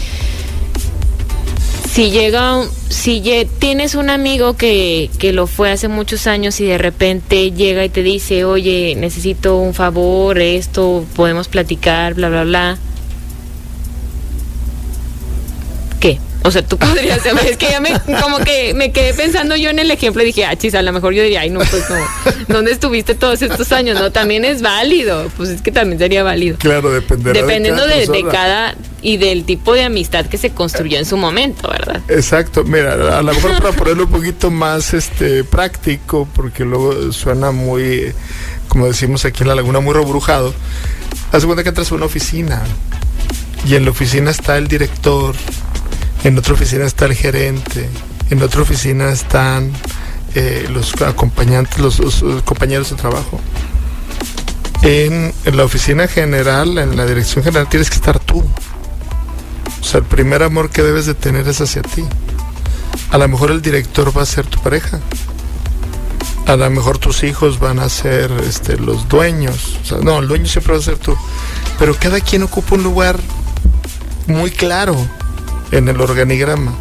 [1.96, 3.24] si llega, si
[3.58, 7.90] tienes un amigo que, que lo fue hace muchos años y de repente llega y
[7.90, 12.78] te dice, oye, necesito un favor, esto, podemos platicar, bla, bla, bla.
[16.02, 16.20] ¿Qué?
[16.46, 19.80] O sea, tú podrías, es que ya me, como que me quedé pensando yo en
[19.80, 21.96] el ejemplo y dije, ah, chis, a lo mejor yo diría, ay, no, pues no,
[22.48, 24.00] ¿dónde estuviste todos estos años?
[24.00, 26.58] No, también es válido, pues es que también sería válido.
[26.60, 31.00] Claro, dependerá Dependiendo de cada, de, cada y del tipo de amistad que se construyó
[31.00, 32.02] en su momento, ¿verdad?
[32.10, 37.52] Exacto, mira, a lo mejor para ponerlo un poquito más este práctico, porque luego suena
[37.52, 38.14] muy,
[38.68, 40.54] como decimos aquí en la laguna, muy rebrujado.
[41.32, 42.62] Haz cuenta que entras a una oficina
[43.68, 45.36] y en la oficina está el director,
[46.26, 47.88] en otra oficina está el gerente,
[48.32, 49.72] en otra oficina están
[50.34, 53.40] eh, los acompañantes, los, compañeros de trabajo.
[54.82, 58.44] En, la oficina general, en la dirección general, tienes que estar tú.
[59.80, 62.04] O sea, el primer amor que debes de tener es hacia ti.
[63.12, 65.00] A lo mejor el director va a ser tu pareja.
[66.48, 69.78] A lo mejor tus hijos van a ser este, los dueños.
[70.02, 71.16] No, el dueño siempre va a ser tú.
[71.78, 73.20] Pero cada quien ocupa un lugar
[74.26, 74.98] muy claro
[75.72, 76.74] en el organigrama.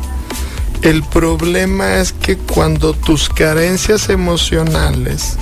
[0.83, 5.37] El problema es que cuando tus carencias emocionales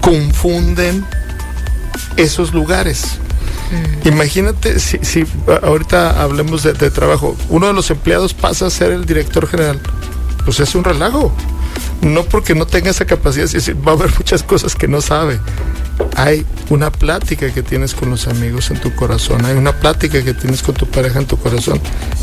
[0.00, 1.06] confunden
[2.16, 3.18] esos lugares.
[4.04, 4.08] Mm.
[4.08, 5.24] Imagínate si,
[5.62, 9.80] ahorita hablemos de, de, trabajo, uno de los empleados pasa a ser el director general,
[10.44, 11.34] pues es un relajo.
[12.02, 13.46] No porque no tenga esa capacidad,
[13.86, 15.40] va a haber muchas cosas que no sabe
[16.16, 20.34] hay una plática que tienes con los amigos en tu corazón, hay una plática que
[20.34, 21.80] tienes con tu pareja en tu corazón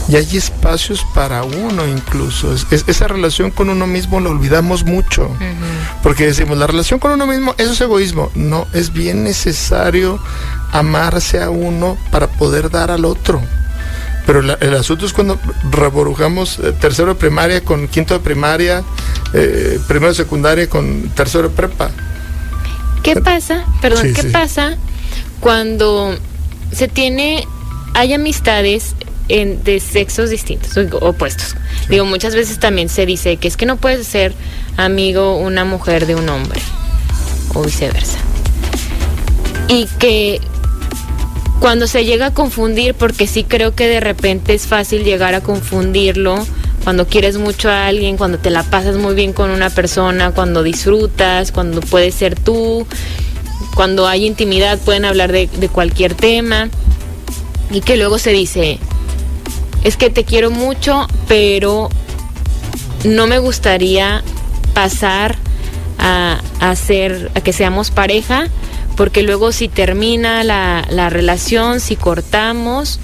[0.08, 2.54] y hay espacios para uno incluso.
[2.72, 5.30] esa relación con uno mismo lo olvidamos mucho,
[6.04, 8.32] porque decimos, la relación con uno mismo, eso es egoísmo.
[8.36, 10.20] No, es bien necesario
[10.72, 13.42] amarse a uno para poder dar al otro.
[14.26, 15.40] Pero el asunto es cuando
[15.72, 18.84] reborujamos eh, tercero de primaria con quinto de primaria,
[19.34, 21.90] eh, primero de secundaria con tercero de prepa
[23.04, 23.66] ¿Qué pasa?
[23.82, 24.78] Perdón, ¿qué pasa
[25.40, 26.16] cuando
[26.72, 27.48] se tiene,
[27.94, 28.96] hay amistades
[29.28, 31.56] en, de sexos distintos, opuestos?
[31.90, 34.34] Digo, muchas veces también se dice que es que no puedes ser
[34.78, 36.62] amigo una mujer de un hombre
[37.54, 38.20] o viceversa.
[39.68, 40.40] Y que
[41.60, 45.42] cuando se llega a confundir, porque sí creo que de repente es fácil llegar a
[45.42, 46.46] confundirlo
[46.84, 50.64] cuando quieres mucho a alguien, cuando te la pasas muy bien con una persona, cuando
[50.64, 52.88] disfrutas, cuando puedes ser tú,
[53.76, 56.70] cuando hay intimidad, pueden hablar de, cualquier tema.
[57.72, 58.80] Y que luego se dice,
[59.84, 61.90] es que te quiero mucho, pero
[63.04, 64.24] no me gustaría
[64.74, 65.38] pasar
[66.00, 68.48] a, hacer, a que seamos pareja,
[68.98, 73.00] porque luego si termina la, la relación, si cortamos,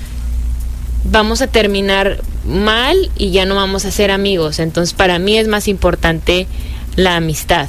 [1.06, 4.60] vamos a terminar mal y ya no vamos a ser amigos.
[4.60, 6.48] Entonces para mí es más importante
[6.96, 7.68] la amistad.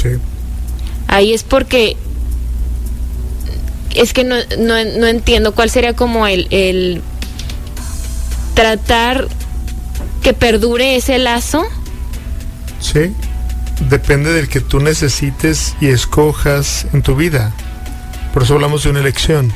[0.00, 0.10] Sí.
[1.08, 1.96] Ahí es porque
[3.94, 7.02] es que no, no, no entiendo cuál sería como el, el
[8.54, 9.28] tratar
[10.22, 11.64] que perdure ese lazo.
[12.80, 13.12] Sí.
[13.90, 17.52] Depende del que tú necesites y escojas en tu vida.
[18.32, 19.52] Por eso hablamos de una elección.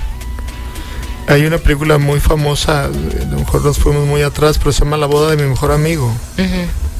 [1.28, 4.96] Hay una película muy famosa, a lo mejor nos fuimos muy atrás, pero se llama
[4.96, 6.12] La boda de mi mejor amigo.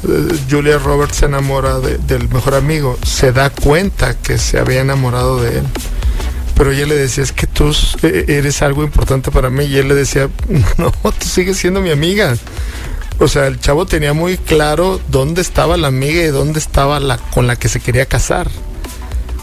[0.09, 4.81] Eh, Julia Roberts se enamora de- del mejor amigo, se da cuenta que se había
[4.81, 5.65] enamorado de él.
[6.57, 7.73] Pero ella le decía, es que tú
[8.03, 9.65] eh, eres algo importante para mí.
[9.65, 10.29] Y él le decía,
[10.79, 12.35] no, tú sigues siendo mi amiga.
[13.19, 17.19] O sea, el chavo tenía muy claro dónde estaba la amiga y dónde estaba la
[17.19, 18.49] con la que se quería casar.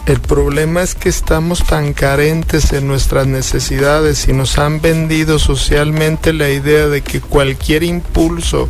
[0.06, 6.34] El problema es que estamos tan carentes en nuestras necesidades y nos han vendido socialmente
[6.34, 8.68] la idea de que cualquier impulso,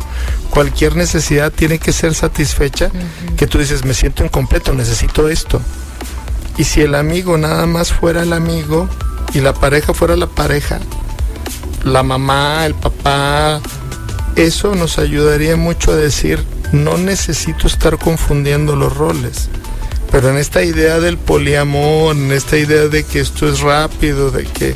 [0.49, 2.89] cualquier necesidad tiene que ser satisfecha,
[3.35, 5.59] que tú dices, me siento incompleto, necesito esto.
[6.57, 8.87] Y si el amigo nada más fuera el amigo
[9.33, 10.79] y la pareja fuera la pareja,
[11.83, 13.59] la mamá, el papá,
[14.37, 19.49] eso nos ayudaría mucho a decir, no necesito estar confundiendo los roles.
[20.11, 24.45] Pero en esta idea del poliamor, en esta idea de que esto es rápido, de
[24.45, 24.75] que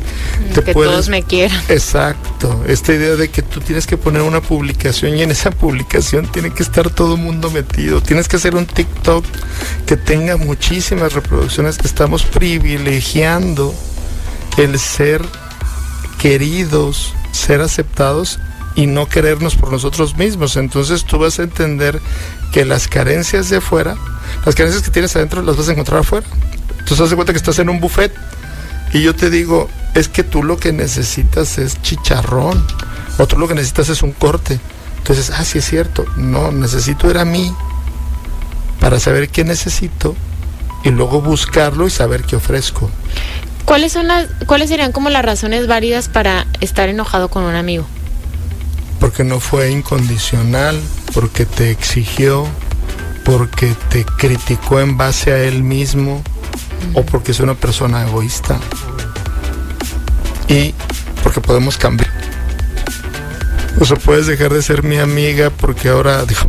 [0.53, 0.91] te que puedes...
[0.91, 1.61] todos me quieran.
[1.69, 6.29] Exacto, esta idea de que tú tienes que poner una publicación y en esa publicación
[6.31, 8.01] tiene que estar todo el mundo metido.
[8.01, 9.23] Tienes que hacer un TikTok
[9.85, 11.77] que tenga muchísimas reproducciones.
[11.83, 13.73] Estamos privilegiando
[14.57, 15.21] el ser
[16.19, 18.39] queridos, ser aceptados
[18.75, 20.55] y no querernos por nosotros mismos.
[20.55, 21.99] Entonces tú vas a entender
[22.51, 23.95] que las carencias de afuera,
[24.45, 26.27] las carencias que tienes adentro las vas a encontrar afuera.
[26.71, 28.13] Entonces haz de cuenta que estás en un buffet
[28.93, 32.65] y yo te digo, es que tú lo que necesitas es chicharrón,
[33.17, 34.59] o tú lo que necesitas es un corte.
[34.97, 37.53] Entonces, ah, sí es cierto, no, necesito ir a mí
[38.79, 40.15] para saber qué necesito
[40.83, 42.89] y luego buscarlo y saber qué ofrezco.
[43.65, 47.85] ¿Cuáles son las, cuáles serían como las razones válidas para estar enojado con un amigo?
[48.99, 50.79] Porque no fue incondicional,
[51.13, 52.47] porque te exigió,
[53.29, 56.23] porque te criticó en base a él mismo
[56.95, 58.59] o porque es una persona egoísta.
[60.47, 60.73] Y
[61.21, 62.09] porque podemos cambiar.
[63.79, 66.41] O sea, puedes dejar de ser mi amiga porque ahora, digo,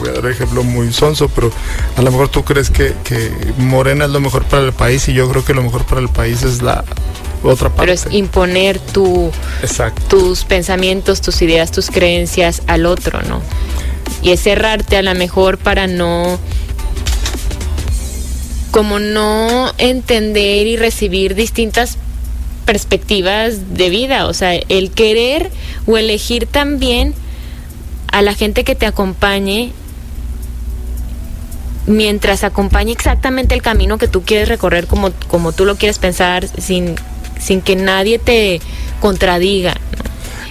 [0.00, 1.52] voy a dar un ejemplo muy sonso, pero
[1.96, 5.14] a lo mejor tú crees que, que Morena es lo mejor para el país y
[5.14, 6.84] yo creo que lo mejor para el país es la
[7.44, 7.82] otra parte.
[7.82, 9.30] Pero es imponer tu,
[9.62, 10.02] Exacto.
[10.08, 13.40] tus pensamientos, tus ideas, tus creencias al otro, ¿no?
[14.24, 16.40] Y es cerrarte a lo mejor para no
[18.72, 21.96] como no entender y recibir distintas
[22.64, 25.52] perspectivas de vida, o sea, el querer
[25.86, 27.14] o elegir también
[28.10, 29.72] a la gente que te acompañe
[31.86, 36.46] mientras acompañe exactamente el camino que tú quieres recorrer como, como tú lo quieres pensar
[36.60, 36.96] sin,
[37.38, 38.60] sin que nadie te
[39.00, 39.74] contradiga.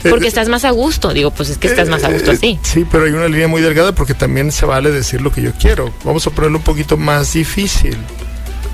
[0.10, 2.36] Porque Eh, estás más a gusto, digo, pues es que estás más a gusto Eh,
[2.36, 2.60] así.
[2.62, 5.52] Sí, pero hay una línea muy delgada porque también se vale decir lo que yo
[5.54, 5.94] quiero.
[6.04, 7.98] Vamos a ponerlo un poquito más difícil.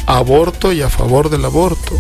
[0.05, 1.95] Aborto y a favor del aborto.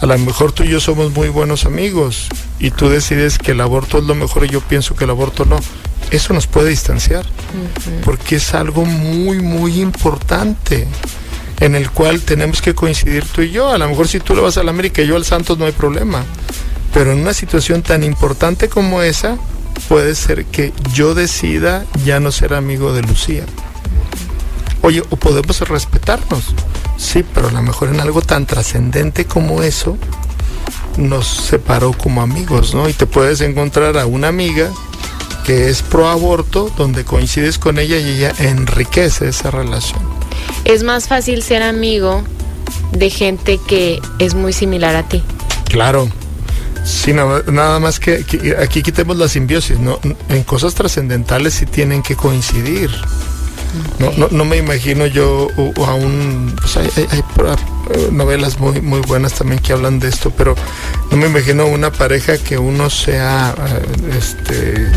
[0.00, 2.28] A lo mejor tú y yo somos muy buenos amigos
[2.58, 5.44] y tú decides que el aborto es lo mejor y yo pienso que el aborto
[5.44, 5.60] no.
[6.10, 7.24] Eso nos puede distanciar
[8.04, 10.86] porque es algo muy, muy importante
[11.60, 13.70] en el cual tenemos que coincidir tú y yo.
[13.70, 15.72] A lo mejor si tú le vas al América y yo al Santos no hay
[15.72, 16.24] problema.
[16.92, 19.38] Pero en una situación tan importante como esa,
[19.88, 23.44] puede ser que yo decida ya no ser amigo de Lucía.
[24.82, 26.54] Oye, o podemos respetarnos.
[26.96, 29.96] Sí, pero a lo mejor en algo tan trascendente como eso,
[30.96, 32.88] nos separó como amigos, ¿no?
[32.88, 34.70] Y te puedes encontrar a una amiga
[35.44, 40.00] que es pro aborto, donde coincides con ella y ella enriquece esa relación.
[40.64, 42.22] Es más fácil ser amigo
[42.92, 45.22] de gente que es muy similar a ti.
[45.64, 46.08] Claro.
[46.84, 49.98] Sí, nada, más que, que aquí quitemos la simbiosis, ¿no?
[50.28, 52.90] En cosas trascendentales sí tienen que coincidir.
[53.98, 55.48] No, no, no me imagino yo
[55.86, 56.54] a un...
[56.60, 57.22] pues hay, hay,
[58.10, 60.54] novelas muy, muy buenas también que hablan de esto, pero
[61.10, 64.90] no me imagino una pareja que uno sea eh, este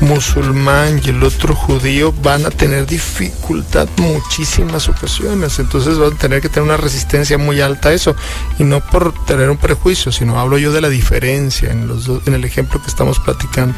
[0.00, 6.40] musulmán y el otro judío van a tener dificultad muchísimas ocasiones, entonces van a tener
[6.40, 8.16] que tener una resistencia muy alta a eso.
[8.58, 12.34] Y no por tener un prejuicio, sino hablo yo de la diferencia en los en
[12.34, 13.74] el ejemplo que estamos platicando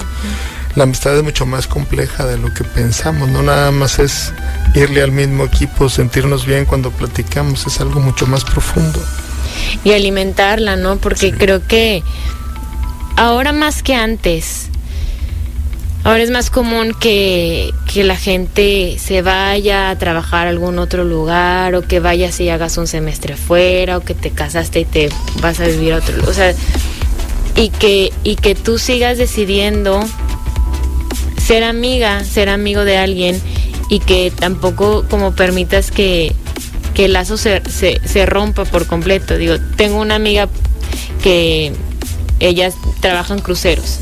[0.75, 4.33] la amistad es mucho más compleja de lo que pensamos, no nada más es
[4.75, 8.99] irle al mismo equipo, sentirnos bien cuando platicamos, es algo mucho más profundo.
[9.85, 10.97] Y alimentarla, ¿no?
[10.97, 12.03] Porque creo que
[13.17, 14.69] ahora más que antes,
[16.05, 21.05] ahora es más común que, que, la gente se vaya a trabajar a algún otro
[21.05, 25.11] lugar o que vayas y hagas un semestre fuera o que te casaste y te
[25.43, 26.31] vas a vivir a otro lugar.
[26.31, 26.55] O sea,
[27.57, 30.01] y que, y que tú sigas decidiendo
[31.53, 33.39] ser amiga, ser amigo de alguien
[33.91, 36.33] y que tampoco como permitas que,
[36.95, 39.37] el lazo se, se, rompa por completo.
[39.37, 40.49] Digo, tengo una amiga
[41.23, 41.75] que
[42.41, 43.99] ella trabaja en cruceros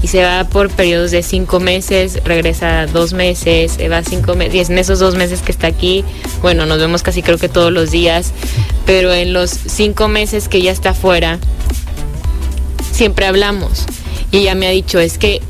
[0.00, 4.54] y se va por periodos de cinco meses, regresa dos meses, se va cinco meses,
[4.54, 6.04] y en esos dos meses que está aquí,
[6.40, 8.30] bueno, nos vemos casi creo que todos los días,
[8.86, 11.40] pero en los cinco meses que ella está afuera,
[12.92, 13.86] siempre hablamos.
[14.30, 15.42] Y ella me ha dicho, es que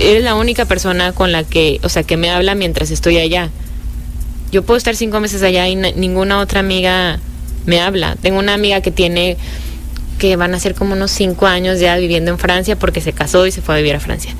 [0.00, 3.50] eres la única persona con la que, o sea, que me habla mientras estoy allá.
[4.50, 7.20] Yo puedo estar cinco meses allá y ninguna otra amiga
[7.66, 8.16] me habla.
[8.20, 9.36] Tengo una amiga que tiene,
[10.18, 13.46] que van a ser como unos cinco años ya viviendo en Francia porque se casó
[13.46, 14.34] y se fue a vivir a Francia.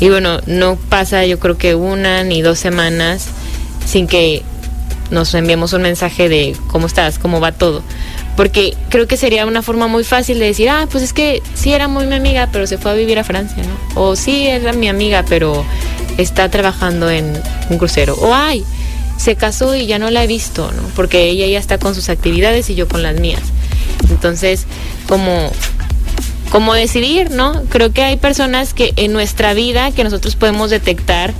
[0.00, 3.28] Y bueno, no pasa yo creo que una ni dos semanas
[3.84, 4.42] sin que
[5.10, 7.82] nos enviemos un mensaje de cómo estás, cómo va todo
[8.38, 11.72] porque creo que sería una forma muy fácil de decir, ah, pues es que sí
[11.72, 14.00] era muy mi amiga, pero se fue a vivir a Francia, ¿no?
[14.00, 15.64] O sí era mi amiga, pero
[16.18, 17.32] está trabajando en
[17.68, 18.14] un crucero.
[18.14, 18.64] O ay,
[19.16, 20.82] se casó y ya no la he visto, ¿no?
[20.94, 23.42] Porque ella ya está con sus actividades y yo con las mías.
[24.08, 24.66] Entonces,
[25.08, 25.50] como
[26.52, 27.64] como decidir, ¿no?
[27.70, 31.34] Creo que hay personas que en nuestra vida que nosotros podemos detectar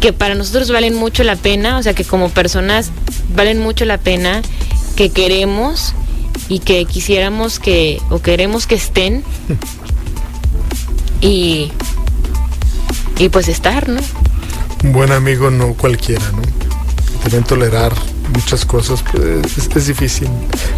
[0.00, 2.90] que para nosotros valen mucho la pena, o sea, que como personas
[3.36, 4.42] valen mucho la pena
[4.96, 5.94] que queremos
[6.48, 9.22] y que quisiéramos que, o queremos que estén.
[11.22, 11.72] Y,
[13.18, 14.00] y pues estar, ¿no?
[14.84, 16.42] Un buen amigo no cualquiera, ¿no?
[17.24, 17.94] Deben tolerar
[18.34, 20.28] muchas cosas, pues, es, es difícil.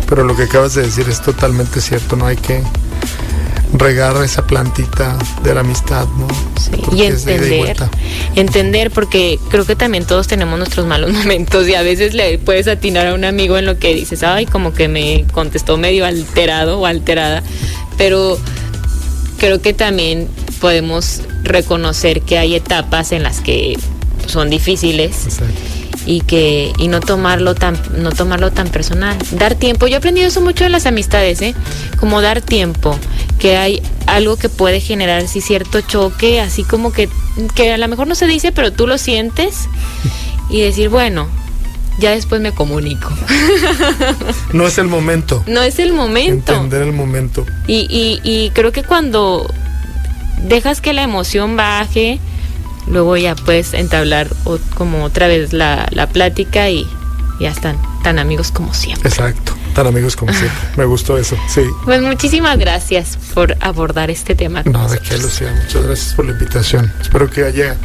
[0.08, 2.62] Pero lo que acabas de decir es totalmente cierto, no hay que
[3.72, 6.28] regar esa plantita de la amistad, ¿no?
[6.58, 7.76] Sí, y entender,
[8.34, 12.68] entender, porque creo que también todos tenemos nuestros malos momentos y a veces le puedes
[12.68, 16.80] atinar a un amigo en lo que dices, ay, como que me contestó medio alterado
[16.80, 17.42] o alterada,
[17.96, 18.38] pero
[19.38, 20.28] creo que también
[20.60, 23.78] podemos reconocer que hay etapas en las que
[24.26, 25.24] son difíciles.
[25.24, 25.77] Exacto
[26.08, 30.26] y que y no tomarlo tan no tomarlo tan personal dar tiempo yo he aprendido
[30.26, 31.54] eso mucho en las amistades ¿eh?
[32.00, 32.98] como dar tiempo
[33.38, 37.10] que hay algo que puede generar así cierto choque así como que
[37.54, 39.68] que a lo mejor no se dice pero tú lo sientes
[40.48, 41.28] y decir bueno
[41.98, 43.10] ya después me comunico.
[44.52, 45.42] No es el momento.
[45.48, 46.54] No es el momento.
[46.54, 47.44] Entender el momento.
[47.66, 49.52] Y, y, y creo que cuando
[50.46, 52.20] dejas que la emoción baje,
[52.90, 54.28] luego ya puedes entablar
[54.74, 56.86] como otra vez la, la plática y
[57.40, 59.08] ya están tan amigos como siempre.
[59.08, 60.58] Exacto, tan amigos como siempre.
[60.76, 61.62] Me gustó eso, sí.
[61.84, 64.62] Pues muchísimas gracias por abordar este tema.
[64.64, 66.92] No, de qué, Lucía, muchas gracias por la invitación.
[67.00, 67.76] Espero que haya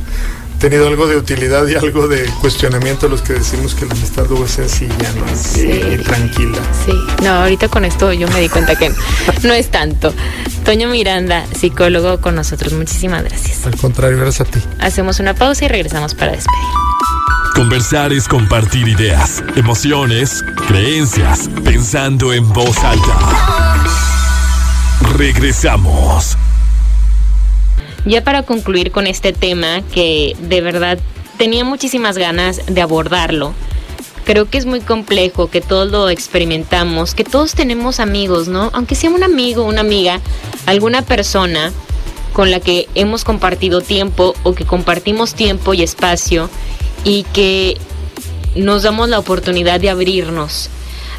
[0.63, 4.51] tenido algo de utilidad y algo de cuestionamiento los que decimos que la amistad es
[4.51, 5.91] sencilla ¿no?
[5.91, 6.57] y, tranquila.
[6.85, 8.89] Sí, no, ahorita con esto yo me di cuenta que
[9.43, 10.13] no es tanto.
[10.63, 13.65] Toño Miranda, psicólogo con nosotros, muchísimas gracias.
[13.65, 14.59] Al contrario, gracias a ti.
[14.79, 16.63] Hacemos una pausa y regresamos para despedir.
[17.55, 23.17] Conversar es compartir ideas, emociones, creencias, pensando en voz alta.
[25.17, 26.37] Regresamos.
[28.05, 30.99] Ya para concluir con este tema, que de verdad
[31.37, 33.53] tenía muchísimas ganas de abordarlo,
[34.23, 38.69] creo que es muy complejo, que todos lo experimentamos, que todos tenemos amigos, ¿no?
[38.73, 40.19] Aunque sea un amigo, una amiga,
[40.65, 41.71] alguna persona
[42.33, 46.49] con la que hemos compartido tiempo o que compartimos tiempo y espacio
[47.03, 47.77] y que
[48.55, 50.69] nos damos la oportunidad de abrirnos.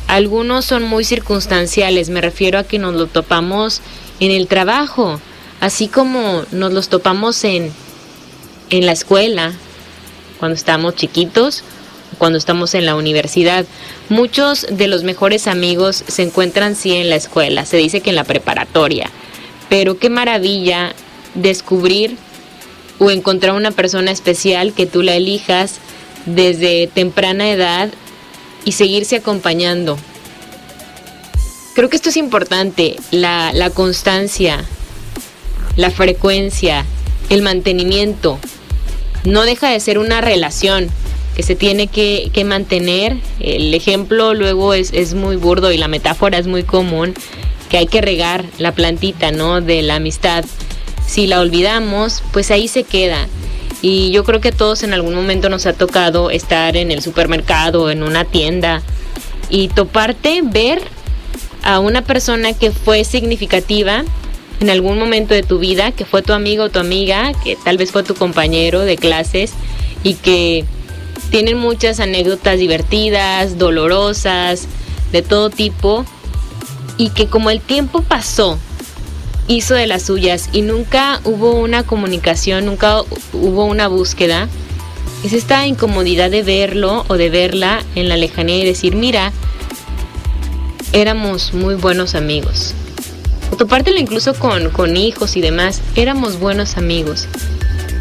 [0.06, 3.80] Algunos son muy circunstanciales, me refiero a que nos lo topamos
[4.20, 5.20] en el trabajo,
[5.60, 7.70] así como nos los topamos en,
[8.70, 9.52] en la escuela,
[10.38, 11.64] cuando estamos chiquitos,
[12.18, 13.66] cuando estamos en la universidad.
[14.08, 18.16] Muchos de los mejores amigos se encuentran sí en la escuela, se dice que en
[18.16, 19.10] la preparatoria,
[19.68, 20.94] pero qué maravilla
[21.34, 22.16] descubrir
[22.98, 25.76] o encontrar una persona especial que tú la elijas
[26.26, 27.90] desde temprana edad
[28.64, 29.98] y seguirse acompañando.
[31.74, 34.64] Creo que esto es importante, la, la constancia,
[35.76, 36.84] la frecuencia,
[37.30, 38.38] el mantenimiento.
[39.24, 40.88] No deja de ser una relación
[41.34, 43.16] que se tiene que, que mantener.
[43.40, 47.14] El ejemplo luego es, es, muy burdo y la metáfora es muy común,
[47.68, 49.60] que hay que regar la plantita, ¿no?
[49.60, 50.44] De la amistad.
[51.06, 53.26] Si la olvidamos, pues ahí se queda.
[53.82, 57.02] Y yo creo que a todos en algún momento nos ha tocado estar en el
[57.02, 58.82] supermercado, en una tienda,
[59.50, 60.80] y toparte, ver
[61.62, 64.04] a una persona que fue significativa
[64.64, 67.76] en algún momento de tu vida, que fue tu amigo o tu amiga, que tal
[67.76, 69.52] vez fue tu compañero de clases
[70.02, 70.64] y que
[71.30, 74.66] tienen muchas anécdotas divertidas, dolorosas,
[75.12, 76.06] de todo tipo,
[76.96, 78.58] y que como el tiempo pasó,
[79.48, 83.02] hizo de las suyas y nunca hubo una comunicación, nunca
[83.34, 84.48] hubo una búsqueda,
[85.24, 89.30] es esta incomodidad de verlo o de verla en la lejanía y decir, mira,
[90.94, 92.74] éramos muy buenos amigos.
[93.56, 97.28] Topártelo incluso con, con hijos y demás, éramos buenos amigos.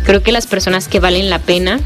[0.03, 1.79] Creo que las personas que valen la pena,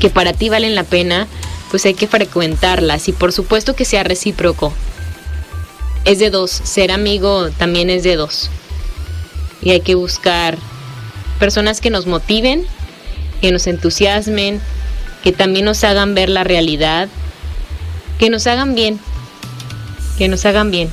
[0.00, 1.26] que para ti valen la pena,
[1.70, 4.72] pues hay que frecuentarlas y por supuesto que sea recíproco.
[6.04, 8.50] Es de dos, ser amigo también es de dos.
[9.62, 10.58] Y hay que buscar
[11.38, 12.66] personas que nos motiven,
[13.40, 14.60] que nos entusiasmen,
[15.22, 17.08] que también nos hagan ver la realidad,
[18.18, 18.98] que nos hagan bien,
[20.18, 20.90] que nos hagan bien.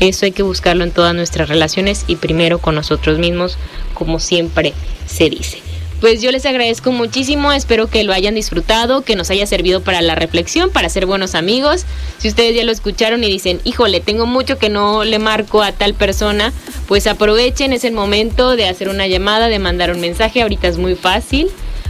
[0.00, 3.58] Eso hay que buscarlo en todas nuestras relaciones y primero con nosotros mismos,
[3.94, 4.72] como siempre
[5.06, 5.58] se dice.
[6.00, 10.00] Pues yo les agradezco muchísimo, espero que lo hayan disfrutado, que nos haya servido para
[10.00, 11.84] la reflexión, para ser buenos amigos.
[12.16, 15.72] Si ustedes ya lo escucharon y dicen, híjole, tengo mucho que no le marco a
[15.72, 16.54] tal persona,
[16.88, 20.78] pues aprovechen, es el momento de hacer una llamada, de mandar un mensaje, ahorita es
[20.78, 21.48] muy fácil,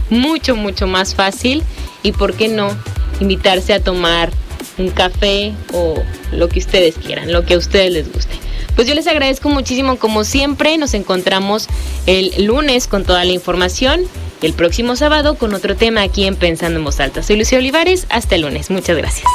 [0.09, 1.63] mucho, mucho más fácil.
[2.03, 2.75] Y por qué no,
[3.21, 4.31] invitarse a tomar
[4.77, 6.01] un café o
[6.31, 8.35] lo que ustedes quieran, lo que a ustedes les guste.
[8.75, 10.77] Pues yo les agradezco muchísimo como siempre.
[10.77, 11.67] Nos encontramos
[12.05, 14.01] el lunes con toda la información.
[14.41, 17.21] El próximo sábado con otro tema aquí en Pensando en Voz Alta.
[17.21, 18.07] Soy Lucía Olivares.
[18.09, 18.71] Hasta el lunes.
[18.71, 19.27] Muchas gracias.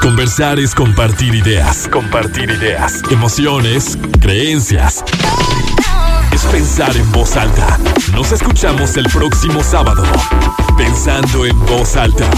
[0.00, 1.86] Conversar es compartir ideas.
[1.86, 3.02] Compartir ideas.
[3.10, 3.98] Emociones.
[4.20, 5.04] Creencias.
[6.32, 7.78] Es pensar en voz alta.
[8.14, 10.02] Nos escuchamos el próximo sábado.
[10.76, 12.28] Pensando en voz alta.